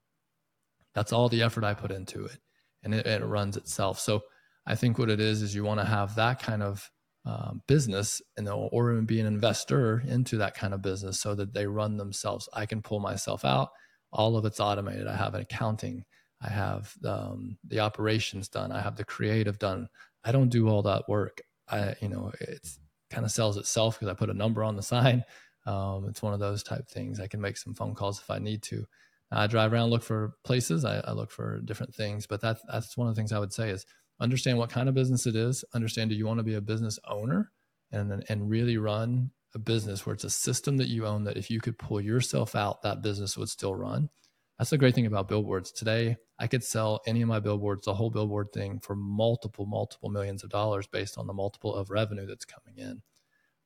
[0.94, 2.38] That's all the effort I put into it,
[2.84, 3.98] and it, it runs itself.
[3.98, 4.22] So
[4.66, 6.88] I think what it is is you want to have that kind of
[7.24, 11.52] um, business, and or even be an investor into that kind of business, so that
[11.54, 12.48] they run themselves.
[12.52, 13.70] I can pull myself out.
[14.12, 15.06] All of it's automated.
[15.06, 16.04] I have an accounting.
[16.42, 18.72] I have um, the operations done.
[18.72, 19.88] I have the creative done.
[20.24, 21.42] I don't do all that work.
[21.68, 22.78] I, you know, it's
[23.10, 25.24] kind of sells itself because I put a number on the sign.
[25.66, 27.20] Um, it's one of those type things.
[27.20, 28.86] I can make some phone calls if I need to.
[29.30, 30.84] I drive around, look for places.
[30.84, 33.52] I, I look for different things, but that's that's one of the things I would
[33.52, 33.86] say is
[34.20, 35.64] understand what kind of business it is.
[35.74, 37.50] Understand do you want to be a business owner
[37.92, 41.50] and and really run a business where it's a system that you own that if
[41.50, 44.08] you could pull yourself out, that business would still run.
[44.58, 45.72] That's the great thing about billboards.
[45.72, 50.10] Today, I could sell any of my billboards, the whole billboard thing, for multiple, multiple
[50.10, 53.02] millions of dollars based on the multiple of revenue that's coming in.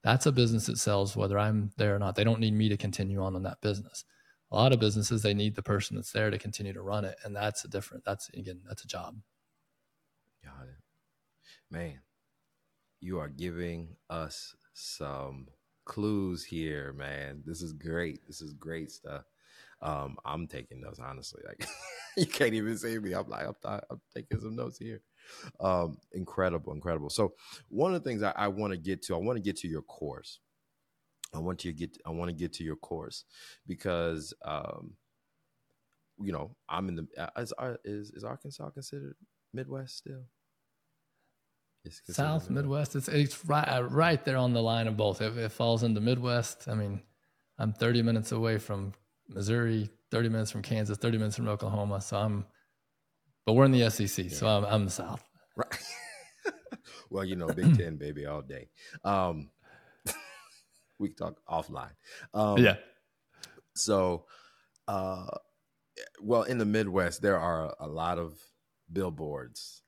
[0.04, 2.14] That's a business that sells whether I'm there or not.
[2.14, 4.04] They don't need me to continue on in that business.
[4.52, 7.16] A lot of businesses, they need the person that's there to continue to run it.
[7.24, 9.16] And that's a different, that's again, that's a job.
[11.70, 12.00] Man,
[13.00, 15.48] you are giving us some
[15.84, 17.42] clues here, man.
[17.46, 18.26] This is great.
[18.26, 19.24] This is great stuff.
[19.82, 21.42] Um, I'm taking notes honestly.
[21.46, 21.66] Like
[22.16, 23.12] you can't even see me.
[23.12, 25.02] I'm like I'm, th- I'm taking some notes here.
[25.60, 27.10] Um, incredible, incredible.
[27.10, 27.34] So
[27.68, 29.68] one of the things I, I want to get to, I want to get to
[29.68, 30.40] your course.
[31.34, 31.98] I want to get.
[32.06, 33.24] I want to get to your course
[33.66, 34.94] because, um,
[36.20, 37.08] you know, I'm in the.
[37.18, 37.52] Uh, is
[37.84, 39.16] is, is Arkansas considered
[39.52, 40.24] Midwest still?
[41.90, 42.96] South Midwest.
[42.96, 45.20] It's it's right uh, right there on the line of both.
[45.20, 46.66] It, it falls into Midwest.
[46.68, 47.02] I mean,
[47.58, 48.94] I'm 30 minutes away from
[49.28, 52.00] Missouri, 30 minutes from Kansas, 30 minutes from Oklahoma.
[52.00, 52.46] So I'm,
[53.46, 54.30] but we're in the SEC, yeah.
[54.32, 55.22] so I'm, I'm the South.
[55.56, 55.78] Right.
[57.10, 58.68] well, you know, Big Ten, baby, all day.
[59.04, 59.50] Um,
[60.98, 61.92] we can talk offline.
[62.32, 62.76] Um, yeah.
[63.74, 64.26] So,
[64.88, 65.26] uh,
[66.20, 68.38] well, in the Midwest, there are a lot of
[68.92, 69.83] billboards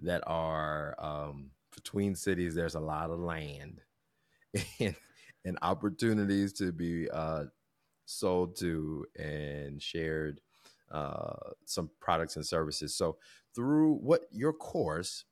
[0.00, 2.54] that are um, between cities.
[2.54, 3.80] There's a lot of land
[4.80, 4.94] and,
[5.44, 7.44] and opportunities to be uh,
[8.06, 10.40] sold to and shared
[10.90, 12.94] uh, some products and services.
[12.94, 13.16] So
[13.54, 15.24] through what your course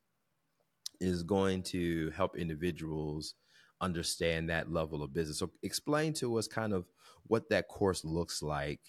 [1.00, 3.34] is going to help individuals
[3.80, 5.38] understand that level of business.
[5.38, 6.86] So explain to us kind of
[7.26, 8.80] what that course looks like,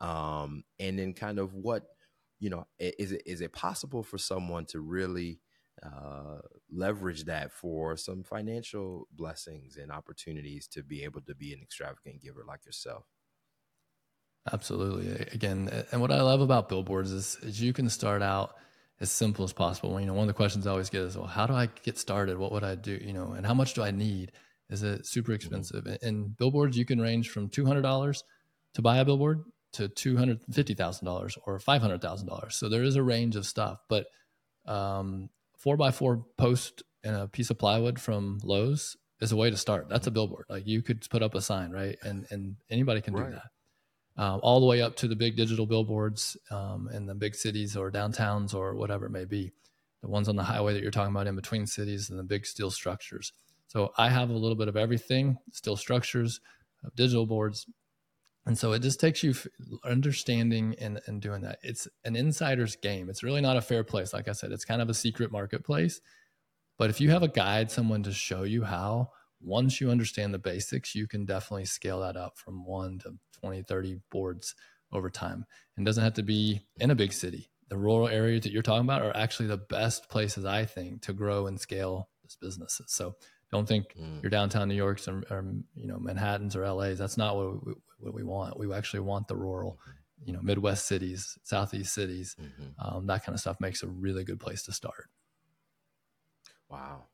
[0.00, 1.93] um, and then kind of what
[2.44, 5.40] you know is it is it possible for someone to really
[5.82, 11.60] uh, leverage that for some financial blessings and opportunities to be able to be an
[11.62, 13.06] extravagant giver like yourself
[14.52, 15.26] Absolutely.
[15.32, 18.54] Again, and what I love about billboards is, is you can start out
[19.00, 19.98] as simple as possible.
[19.98, 21.96] You know, one of the questions I always get is, well, how do I get
[21.96, 22.36] started?
[22.36, 22.92] What would I do?
[22.92, 24.32] You know, and how much do I need?
[24.68, 25.36] Is it super mm-hmm.
[25.36, 25.86] expensive?
[26.02, 28.22] And billboards, you can range from two hundred dollars
[28.74, 29.44] to buy a billboard
[29.74, 32.56] to two hundred fifty thousand dollars or five hundred thousand dollars.
[32.56, 33.80] So there is a range of stuff.
[33.88, 34.06] But
[34.66, 39.50] um, four by four post and a piece of plywood from Lowe's is a way
[39.50, 39.88] to start.
[39.88, 40.46] That's a billboard.
[40.48, 41.96] Like you could put up a sign, right?
[42.02, 43.26] And and anybody can right.
[43.26, 43.44] do that
[44.16, 47.76] um, all the way up to the big digital billboards um, in the big cities
[47.76, 49.52] or downtowns or whatever it may be.
[50.02, 52.46] The ones on the highway that you're talking about in between cities and the big
[52.46, 53.32] steel structures.
[53.68, 56.40] So I have a little bit of everything steel structures,
[56.84, 57.66] uh, digital boards.
[58.46, 59.34] And so it just takes you
[59.84, 61.58] understanding and, and doing that.
[61.62, 63.08] It's an insider's game.
[63.08, 64.12] It's really not a fair place.
[64.12, 66.00] Like I said, it's kind of a secret marketplace.
[66.76, 70.38] But if you have a guide, someone to show you how, once you understand the
[70.38, 74.54] basics, you can definitely scale that up from one to 20, 30 boards
[74.92, 75.46] over time.
[75.76, 77.50] And doesn't have to be in a big city.
[77.70, 81.14] The rural areas that you're talking about are actually the best places, I think, to
[81.14, 82.92] grow and scale this businesses.
[82.92, 83.14] So
[83.50, 84.22] don't think mm.
[84.22, 86.98] your downtown New York's or, or, you know Manhattan's or LA's.
[86.98, 87.74] That's not what we,
[88.04, 88.58] what we want.
[88.58, 89.78] We actually want the rural,
[90.24, 92.36] you know, Midwest cities, Southeast cities.
[92.40, 92.96] Mm-hmm.
[92.96, 95.08] Um, that kind of stuff makes a really good place to start.
[96.68, 97.04] Wow,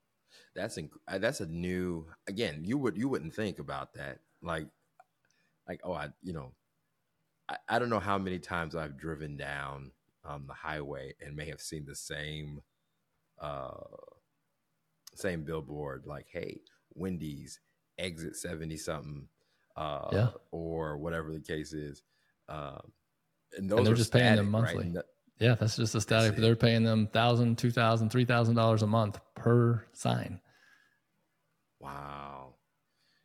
[0.55, 2.63] that's inc- uh, that's a new again.
[2.65, 4.19] You would you wouldn't think about that.
[4.43, 4.69] Like
[5.69, 6.53] like oh I you know
[7.49, 9.93] I, I don't know how many times I've driven down
[10.25, 12.61] um, the highway and may have seen the same
[13.41, 13.71] uh
[15.15, 16.61] same billboard like hey
[16.95, 17.61] Wendy's
[17.99, 19.29] exit 70 something
[19.81, 20.29] uh yeah.
[20.51, 22.03] or whatever the case is
[22.49, 22.81] um
[23.57, 25.05] and and they're just static, paying them monthly right?
[25.39, 28.87] yeah that's just a static they're paying them thousand two thousand three thousand dollars a
[28.87, 30.41] month per sign
[31.81, 32.55] wow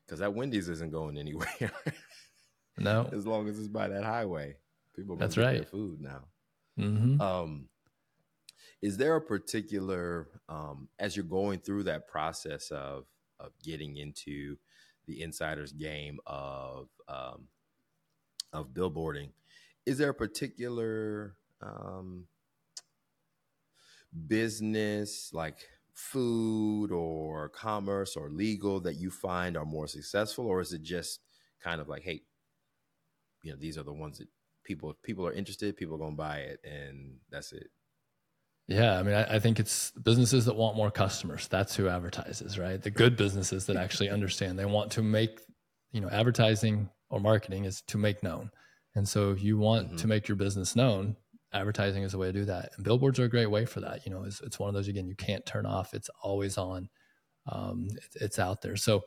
[0.06, 1.72] because that Wendy's isn't going anywhere
[2.78, 4.56] No, as long as it's by that highway,
[4.96, 5.68] people that's right.
[5.68, 6.26] food now.
[6.80, 7.22] Mm-hmm.
[7.22, 7.70] Um,
[8.82, 13.06] is there a particular um, as you're going through that process of
[13.40, 14.58] of getting into
[15.06, 17.48] the insider's game of um,
[18.54, 19.30] of billboarding?
[19.86, 22.26] Is there a particular um,
[24.28, 25.60] business like
[25.94, 31.20] food or commerce or legal that you find are more successful, or is it just
[31.64, 32.22] kind of like, hey,
[33.46, 34.28] you know these are the ones that
[34.64, 37.68] people people are interested people are to buy it and that's it
[38.68, 41.48] yeah i mean I, I, think it's businesses that want more customers.
[41.48, 42.82] That's who advertises right?
[42.82, 44.58] The good businesses that actually understand.
[44.58, 45.40] They want to make
[45.92, 48.52] you know advertising or marketing is to make known.
[48.96, 49.98] And so if you want mm-hmm.
[49.98, 51.16] to make your business known
[51.54, 52.72] advertising is a way to do that.
[52.76, 54.06] And billboards are a great way for that.
[54.06, 55.94] You know it's, it's one of those again you can't turn off.
[55.94, 56.90] It's always on.
[57.52, 58.76] Um, it, it's out there.
[58.76, 59.04] So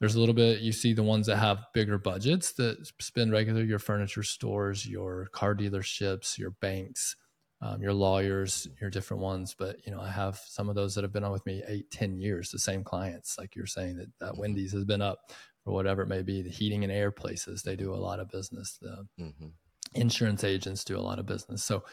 [0.00, 3.62] there's a little bit you see the ones that have bigger budgets that spend regular
[3.62, 7.16] your furniture stores, your car dealerships, your banks,
[7.64, 9.56] um, your lawyers, your different ones.
[9.58, 11.90] But you know, I have some of those that have been on with me eight,
[11.90, 14.40] ten years, the same clients, like you're saying that, that mm-hmm.
[14.40, 15.32] Wendy's has been up
[15.64, 16.42] or whatever it may be.
[16.42, 18.78] The heating and air places, they do a lot of business.
[18.82, 19.46] The mm-hmm.
[19.94, 21.64] insurance agents do a lot of business.
[21.64, 21.84] So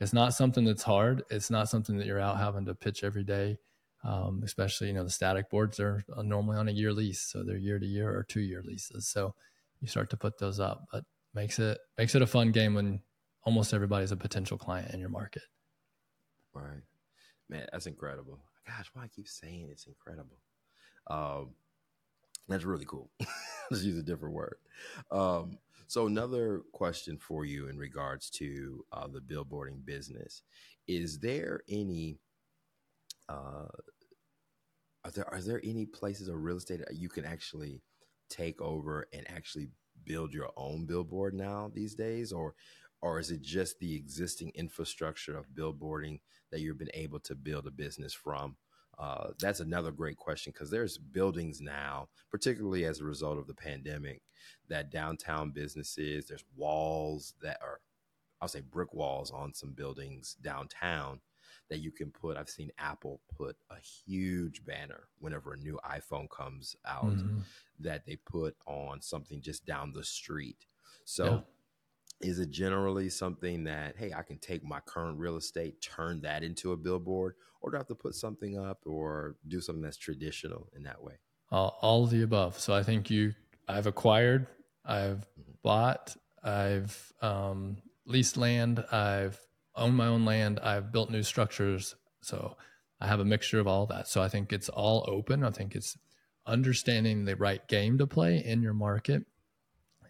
[0.00, 1.22] it's not something that's hard.
[1.30, 3.58] It's not something that you're out having to pitch every day.
[4.02, 7.58] Um, especially, you know, the static boards are normally on a year lease, so they're
[7.58, 9.06] year to year or two year leases.
[9.06, 9.34] So
[9.80, 11.04] you start to put those up, but
[11.34, 13.00] makes it makes it a fun game when
[13.44, 15.42] almost everybody's a potential client in your market.
[16.52, 16.82] Right,
[17.48, 18.40] man, that's incredible.
[18.66, 20.38] Gosh, why I keep saying it's incredible.
[21.06, 21.50] Um,
[22.48, 23.10] that's really cool.
[23.70, 24.56] Let's use a different word.
[25.10, 30.42] Um, so another question for you in regards to uh, the billboarding business:
[30.86, 32.18] Is there any
[33.28, 33.66] uh,
[35.04, 37.80] are there are there any places or real estate you can actually
[38.28, 39.68] take over and actually
[40.04, 42.54] build your own billboard now these days, or
[43.02, 46.20] or is it just the existing infrastructure of billboarding
[46.50, 48.56] that you've been able to build a business from?
[48.98, 53.54] Uh, that's another great question because there's buildings now, particularly as a result of the
[53.54, 54.20] pandemic,
[54.68, 57.80] that downtown businesses, there's walls that are,
[58.42, 61.20] I'll say brick walls on some buildings downtown
[61.70, 62.36] that you can put.
[62.36, 67.38] I've seen Apple put a huge banner whenever a new iPhone comes out mm-hmm.
[67.78, 70.66] that they put on something just down the street.
[71.06, 71.40] So, yeah
[72.20, 76.42] is it generally something that hey i can take my current real estate turn that
[76.42, 79.96] into a billboard or do i have to put something up or do something that's
[79.96, 81.14] traditional in that way?
[81.50, 82.58] All, all of the above.
[82.58, 83.34] So i think you
[83.68, 84.46] i've acquired
[84.84, 85.52] i've mm-hmm.
[85.62, 89.38] bought i've um, leased land i've
[89.76, 91.94] owned my own land i've built new structures.
[92.22, 92.56] So
[93.00, 94.08] i have a mixture of all of that.
[94.08, 95.44] So i think it's all open.
[95.44, 95.96] I think it's
[96.46, 99.24] understanding the right game to play in your market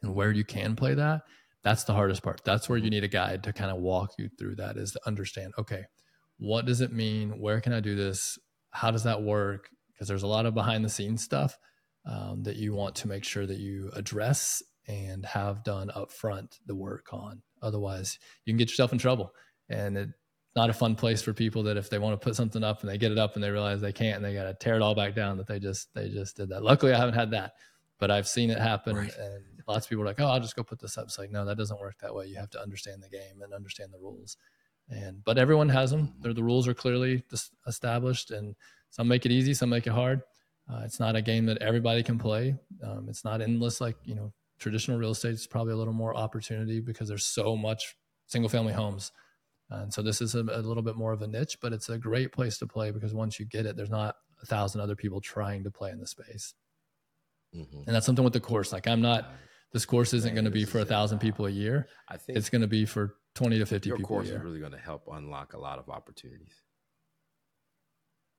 [0.03, 1.23] and where you can play that
[1.63, 2.43] that's the hardest part.
[2.45, 5.01] That's where you need a guide to kind of walk you through that is to
[5.07, 5.85] understand okay
[6.41, 7.39] what does it mean?
[7.39, 8.39] Where can i do this?
[8.71, 9.69] How does that work?
[9.93, 11.59] Because there's a lot of behind the scenes stuff
[12.07, 16.75] um, that you want to make sure that you address and have done upfront the
[16.75, 17.43] work on.
[17.61, 19.33] Otherwise you can get yourself in trouble.
[19.69, 20.13] And it's
[20.57, 22.89] not a fun place for people that if they want to put something up and
[22.89, 24.83] they get it up and they realize they can't and they got to tear it
[24.83, 26.63] all back down that they just they just did that.
[26.63, 27.53] Luckily i haven't had that
[28.01, 29.13] but i've seen it happen right.
[29.17, 31.05] and lots of people are like, oh, I'll just go put this up.
[31.05, 32.27] It's like, no, that doesn't work that way.
[32.27, 34.37] You have to understand the game and understand the rules.
[34.89, 36.15] And but everyone has them.
[36.21, 37.23] They're, the rules are clearly
[37.67, 38.57] established, and
[38.91, 40.23] some make it easy, some make it hard.
[40.69, 42.57] Uh, it's not a game that everybody can play.
[42.83, 45.33] Um, it's not endless like you know traditional real estate.
[45.33, 47.97] It's probably a little more opportunity because there's so much
[48.27, 49.13] single family homes.
[49.71, 51.99] And so this is a, a, little bit more of a niche, but it's a
[51.99, 55.21] great place to play because once you get it, there's not a thousand other people
[55.21, 56.55] trying to play in the space.
[57.55, 57.83] Mm-hmm.
[57.87, 58.73] And that's something with the course.
[58.73, 59.33] Like I'm not
[59.73, 61.87] this course isn't going to be for a thousand people a year.
[62.09, 64.17] I think it's going to be for 20 to 50 your people.
[64.17, 66.55] Your course is really going to help unlock a lot of opportunities.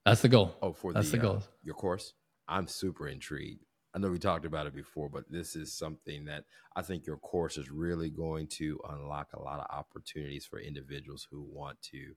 [0.06, 0.56] That's the goal.
[0.62, 1.36] Oh, for that's the, the goal.
[1.38, 2.14] Uh, your course.
[2.48, 3.64] I'm super intrigued.
[3.94, 7.18] I know we talked about it before, but this is something that I think your
[7.18, 12.14] course is really going to unlock a lot of opportunities for individuals who want to,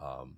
[0.00, 0.36] um,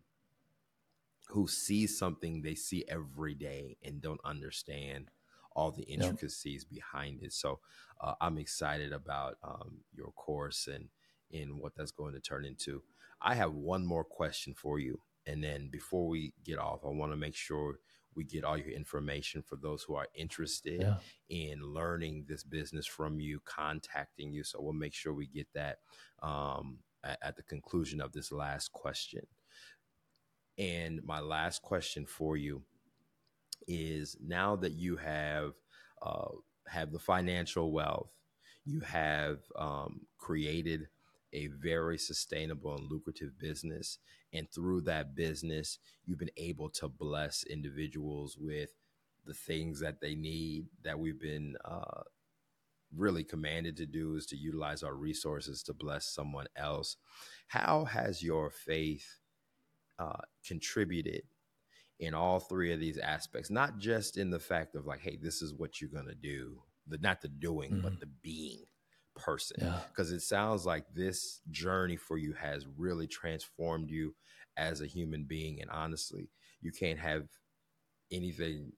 [1.28, 5.10] who see something they see every day and don't understand
[5.58, 6.70] all the intricacies yep.
[6.70, 7.32] behind it.
[7.32, 7.58] So
[8.00, 10.88] uh, I'm excited about um, your course and
[11.30, 12.82] in what that's going to turn into.
[13.20, 17.10] I have one more question for you, and then before we get off, I want
[17.12, 17.80] to make sure
[18.14, 20.96] we get all your information for those who are interested yeah.
[21.28, 24.44] in learning this business from you, contacting you.
[24.44, 25.78] So we'll make sure we get that
[26.22, 29.26] um, at, at the conclusion of this last question.
[30.56, 32.62] And my last question for you
[33.66, 35.52] is now that you have
[36.02, 36.28] uh,
[36.68, 38.10] have the financial wealth,
[38.64, 40.88] you have um, created
[41.32, 43.98] a very sustainable and lucrative business,
[44.32, 48.70] and through that business, you've been able to bless individuals with
[49.26, 52.02] the things that they need that we've been uh,
[52.96, 56.96] really commanded to do is to utilize our resources to bless someone else.
[57.48, 59.18] How has your faith
[59.98, 61.22] uh, contributed
[62.00, 65.42] in all three of these aspects, not just in the fact of like, hey, this
[65.42, 67.80] is what you're gonna do, the not the doing, mm-hmm.
[67.80, 68.64] but the being
[69.16, 69.56] person.
[69.90, 70.16] Because yeah.
[70.16, 74.14] it sounds like this journey for you has really transformed you
[74.56, 75.60] as a human being.
[75.60, 76.30] And honestly,
[76.60, 77.28] you can't have
[78.10, 78.72] anything.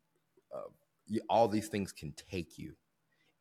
[0.54, 0.70] Uh,
[1.06, 2.74] you, all these things can take you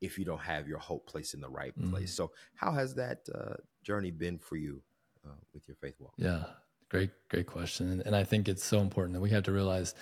[0.01, 1.91] if you don't have your hope placed in the right mm-hmm.
[1.91, 2.13] place.
[2.13, 4.81] So, how has that uh, journey been for you
[5.25, 6.13] uh, with your faith walk?
[6.17, 6.45] Yeah,
[6.89, 7.91] Great, great question.
[7.91, 9.93] And, and I think it's so important that we have to realize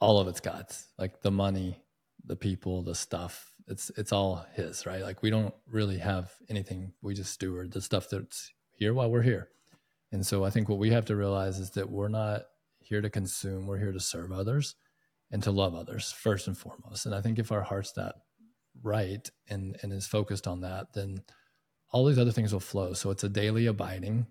[0.00, 1.82] all of it's God's, like the money,
[2.24, 3.52] the people, the stuff.
[3.66, 5.02] It's it's all his, right?
[5.02, 6.92] Like we don't really have anything.
[7.02, 9.48] We just steward the stuff that's here while we're here.
[10.12, 12.42] And so I think what we have to realize is that we're not
[12.78, 14.74] here to consume, we're here to serve others
[15.30, 17.06] and to love others first and foremost.
[17.06, 18.16] And I think if our heart's that
[18.82, 21.22] right and and is focused on that, then
[21.92, 22.92] all these other things will flow.
[22.92, 24.26] So it's a daily abiding.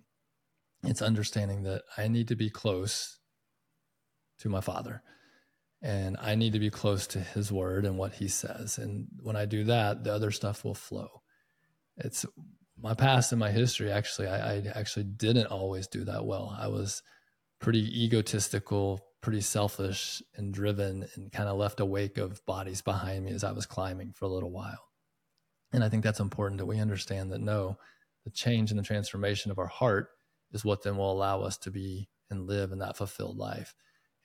[0.84, 3.20] It's understanding that I need to be close
[4.40, 5.04] to my father
[5.82, 8.78] and I need to be close to his word and what he says.
[8.78, 11.22] And when I do that, the other stuff will flow.
[11.98, 12.26] It's
[12.78, 13.92] my past and my history.
[13.92, 16.56] Actually, I, I actually didn't always do that well.
[16.58, 17.02] I was
[17.60, 23.26] pretty egotistical, pretty selfish and driven, and kind of left a wake of bodies behind
[23.26, 24.90] me as I was climbing for a little while.
[25.72, 27.78] And I think that's important that we understand that no,
[28.26, 30.10] the change and the transformation of our heart
[30.52, 33.74] is what then will allow us to be and live in that fulfilled life.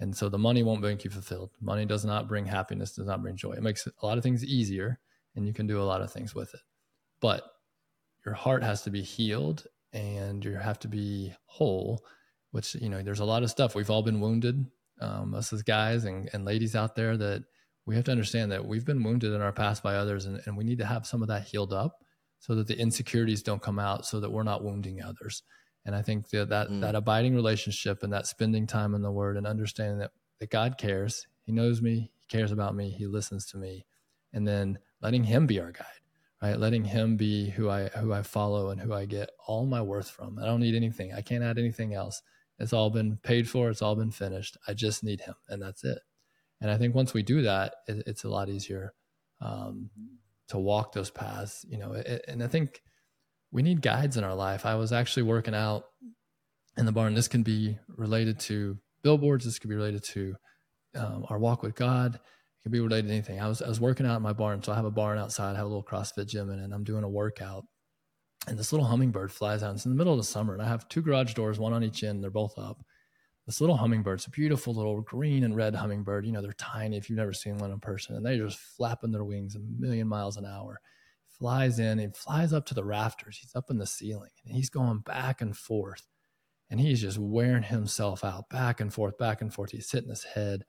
[0.01, 1.51] And so the money won't make you fulfilled.
[1.61, 3.53] Money does not bring happiness, does not bring joy.
[3.53, 4.99] It makes a lot of things easier
[5.37, 6.61] and you can do a lot of things with it.
[7.21, 7.43] But
[8.25, 12.05] your heart has to be healed and you have to be whole,
[12.51, 13.75] which, you know, there's a lot of stuff.
[13.75, 14.67] We've all been wounded,
[15.01, 17.45] um, us as guys and, and ladies out there, that
[17.87, 20.57] we have to understand that we've been wounded in our past by others and, and
[20.57, 22.03] we need to have some of that healed up
[22.41, 25.43] so that the insecurities don't come out so that we're not wounding others.
[25.85, 26.81] And I think that that, mm.
[26.81, 30.79] that abiding relationship and that spending time in the word and understanding that, that God
[30.79, 33.87] cares, he knows me, he cares about me, he listens to me.
[34.33, 35.87] And then letting him be our guide,
[36.43, 36.59] right?
[36.59, 40.11] Letting him be who I who I follow and who I get all my worth
[40.11, 40.39] from.
[40.39, 41.13] I don't need anything.
[41.13, 42.21] I can't add anything else.
[42.59, 44.57] It's all been paid for, it's all been finished.
[44.67, 45.99] I just need him and that's it.
[46.61, 48.95] And I think once we do that, it, it's a lot easier
[49.41, 49.91] um,
[50.49, 51.93] to walk those paths, you know.
[51.93, 52.83] It, and I think
[53.55, 54.67] we need guides in our life.
[54.67, 55.85] I was actually working out
[56.77, 57.15] in the barn.
[57.15, 59.45] This can be related to billboards.
[59.45, 60.35] This could be related to
[60.97, 62.17] um, our walk with God.
[62.17, 63.41] It can be related to anything.
[63.41, 65.53] I was I was working out in my barn, so I have a barn outside.
[65.53, 67.65] I have a little CrossFit gym in it, and I'm doing a workout.
[68.49, 69.77] And this little hummingbird flies out.
[69.77, 71.85] It's in the middle of the summer, and I have two garage doors, one on
[71.85, 72.25] each end.
[72.25, 72.85] They're both up.
[73.47, 76.27] This little hummingbird, it's a beautiful little green and red hummingbird.
[76.27, 79.13] You know, they're tiny if you've never seen one in person, and they're just flapping
[79.13, 80.81] their wings a million miles an hour
[81.39, 83.39] flies in and flies up to the rafters.
[83.39, 86.07] He's up in the ceiling and he's going back and forth.
[86.71, 89.71] And he's just wearing himself out back and forth, back and forth.
[89.71, 90.65] He's hitting his head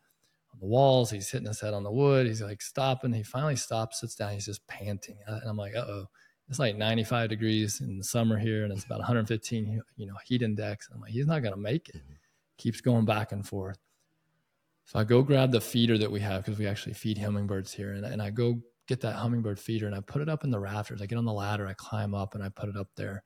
[0.53, 1.09] on the walls.
[1.09, 2.27] He's hitting his head on the wood.
[2.27, 3.13] He's like stopping.
[3.13, 4.33] He finally stops, sits down.
[4.33, 5.17] He's just panting.
[5.25, 6.05] And I'm like, uh oh.
[6.47, 10.43] It's like 95 degrees in the summer here, and it's about 115, you know, heat
[10.43, 10.87] index.
[10.93, 12.01] I'm like, he's not going to make it.
[12.57, 13.79] Keeps going back and forth.
[14.85, 17.93] So I go grab the feeder that we have because we actually feed hummingbirds here,
[17.93, 20.59] and, and I go get that hummingbird feeder and I put it up in the
[20.59, 21.01] rafters.
[21.01, 23.23] I get on the ladder, I climb up and I put it up there.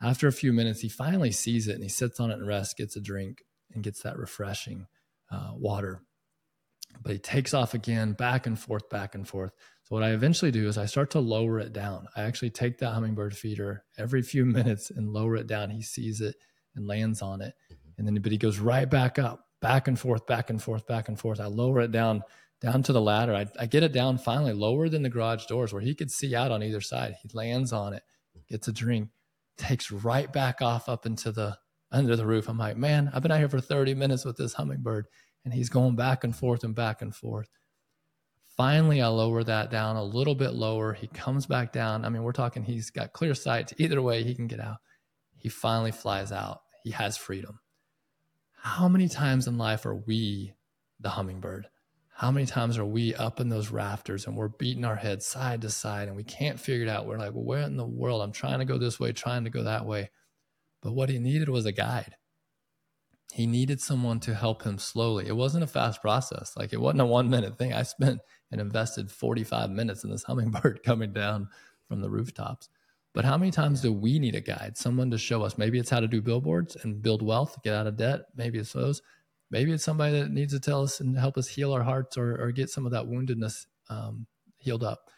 [0.00, 2.74] After a few minutes, he finally sees it and he sits on it and rests,
[2.74, 3.42] gets a drink,
[3.74, 4.86] and gets that refreshing
[5.30, 6.02] uh, water.
[7.02, 9.52] But he takes off again, back and forth, back and forth.
[9.84, 12.06] So, what I eventually do is I start to lower it down.
[12.16, 15.70] I actually take that hummingbird feeder every few minutes and lower it down.
[15.70, 16.36] He sees it
[16.74, 17.54] and lands on it.
[17.70, 17.90] Mm-hmm.
[17.98, 21.08] And then, but he goes right back up, back and forth, back and forth, back
[21.08, 21.40] and forth.
[21.40, 22.22] I lower it down
[22.60, 23.34] down to the ladder.
[23.34, 26.34] I, I get it down finally lower than the garage doors where he could see
[26.34, 27.14] out on either side.
[27.22, 28.02] He lands on it,
[28.48, 29.10] gets a drink,
[29.56, 31.58] takes right back off up into the
[31.90, 32.48] under the roof.
[32.48, 35.06] I'm like, man, I've been out here for 30 minutes with this hummingbird,
[35.44, 37.48] and he's going back and forth and back and forth.
[38.56, 40.92] Finally, I lower that down a little bit lower.
[40.92, 42.04] He comes back down.
[42.04, 43.72] I mean, we're talking he's got clear sight.
[43.78, 44.78] Either way, he can get out.
[45.36, 46.62] He finally flies out.
[46.82, 47.60] He has freedom.
[48.60, 50.54] How many times in life are we
[50.98, 51.68] the hummingbird?
[52.18, 55.62] How many times are we up in those rafters and we're beating our heads side
[55.62, 57.06] to side and we can't figure it out?
[57.06, 58.22] We're like, well, where in the world?
[58.22, 60.10] I'm trying to go this way, trying to go that way.
[60.82, 62.16] But what he needed was a guide.
[63.32, 65.28] He needed someone to help him slowly.
[65.28, 66.56] It wasn't a fast process.
[66.56, 67.72] Like it wasn't a one minute thing.
[67.72, 68.18] I spent
[68.50, 71.46] and invested 45 minutes in this hummingbird coming down
[71.86, 72.68] from the rooftops.
[73.14, 74.76] But how many times do we need a guide?
[74.76, 75.56] Someone to show us.
[75.56, 78.22] Maybe it's how to do billboards and build wealth, get out of debt.
[78.34, 79.02] Maybe it's those.
[79.50, 82.40] Maybe it's somebody that needs to tell us and help us heal our hearts or,
[82.40, 84.26] or get some of that woundedness um,
[84.58, 85.10] healed up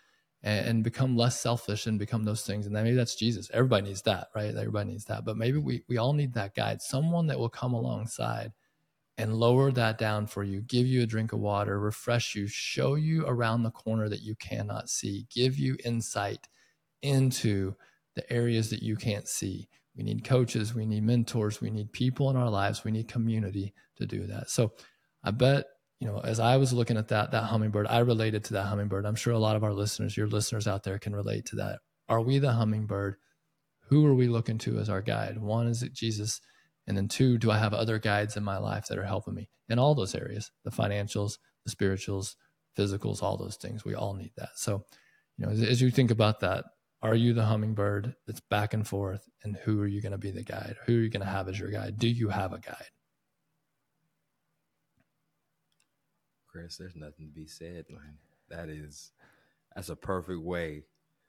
[0.43, 2.67] and, and, become less selfish and become those things.
[2.67, 3.51] And then maybe that's Jesus.
[3.53, 4.55] Everybody needs that, right?
[4.55, 5.25] Everybody needs that.
[5.25, 8.53] But maybe we, we all need that guide, someone that will come alongside
[9.19, 12.95] and lower that down for you, give you a drink of water, refresh you, show
[12.95, 16.49] you around the corner that you cannot see, give you insight
[17.03, 17.75] into
[18.15, 19.69] the areas that you can't see.
[19.97, 23.75] We need coaches, we need mentors, we need people in our lives, we need community
[23.97, 24.51] to do that.
[24.51, 24.73] So
[25.23, 25.65] I bet,
[25.99, 29.05] you know, as I was looking at that that hummingbird, I related to that hummingbird.
[29.05, 31.81] I'm sure a lot of our listeners, your listeners out there can relate to that.
[32.09, 33.17] Are we the hummingbird?
[33.89, 35.39] Who are we looking to as our guide?
[35.39, 36.41] One is it Jesus,
[36.87, 39.49] and then two, do I have other guides in my life that are helping me
[39.69, 42.37] in all those areas, the financials, the spirituals,
[42.77, 43.85] physicals, all those things.
[43.85, 44.51] We all need that.
[44.57, 44.85] So,
[45.37, 46.65] you know, as, as you think about that,
[47.03, 49.29] are you the hummingbird that's back and forth?
[49.43, 50.77] And who are you going to be the guide?
[50.87, 51.99] Who are you going to have as your guide?
[51.99, 52.91] Do you have a guide?
[56.47, 58.19] Chris, there's nothing to be said, man.
[58.49, 59.13] That is
[59.75, 60.85] that's a perfect way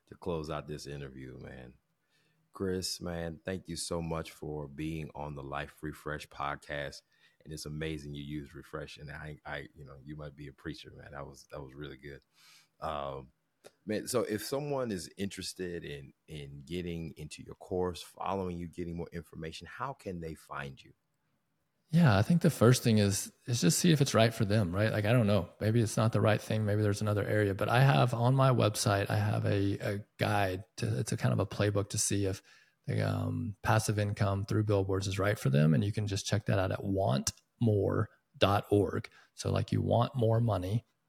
[0.09, 1.73] to close out this interview, man.
[2.53, 7.01] Chris, man, thank you so much for being on the Life Refresh podcast.
[7.43, 8.97] And it's amazing you use refresh.
[8.97, 11.11] And I, I, you know, you might be a preacher, man.
[11.13, 12.19] That was that was really good.
[12.85, 13.27] Um,
[13.85, 18.95] man, so if someone is interested in in getting into your course, following you, getting
[18.95, 20.91] more information, how can they find you?
[21.93, 24.73] Yeah, I think the first thing is is just see if it's right for them,
[24.73, 24.91] right?
[24.91, 27.67] Like I don't know, maybe it's not the right thing, maybe there's another area, but
[27.67, 31.39] I have on my website, I have a, a guide to it's a kind of
[31.39, 32.41] a playbook to see if
[32.87, 36.45] the um, passive income through billboards is right for them, and you can just check
[36.45, 39.09] that out at wantmore.org.
[39.35, 40.39] So like you want more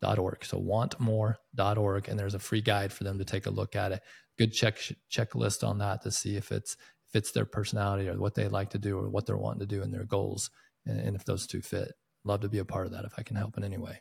[0.03, 0.45] money.org.
[0.45, 4.03] So wantmore.org, and there's a free guide for them to take a look at it.
[4.39, 4.79] Good check
[5.11, 6.77] checklist on that to see if it's
[7.13, 9.83] fits their personality or what they like to do or what they're wanting to do
[9.83, 10.51] and their goals
[10.87, 11.93] and, and if those two fit.
[12.25, 14.01] Love to be a part of that if I can help in any way.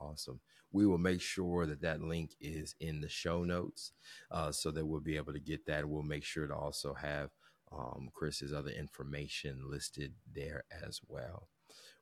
[0.00, 0.40] Awesome.
[0.72, 3.92] We will make sure that that link is in the show notes
[4.30, 5.86] uh, so that we'll be able to get that.
[5.86, 7.30] We'll make sure to also have
[7.72, 11.48] um, Chris's other information listed there as well.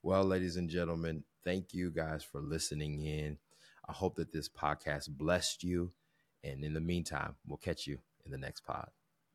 [0.02, 3.36] Well, ladies and gentlemen, thank you guys for listening in.
[3.88, 5.92] I hope that this podcast blessed you.
[6.44, 8.90] And in the meantime, we'll catch you in the next pod.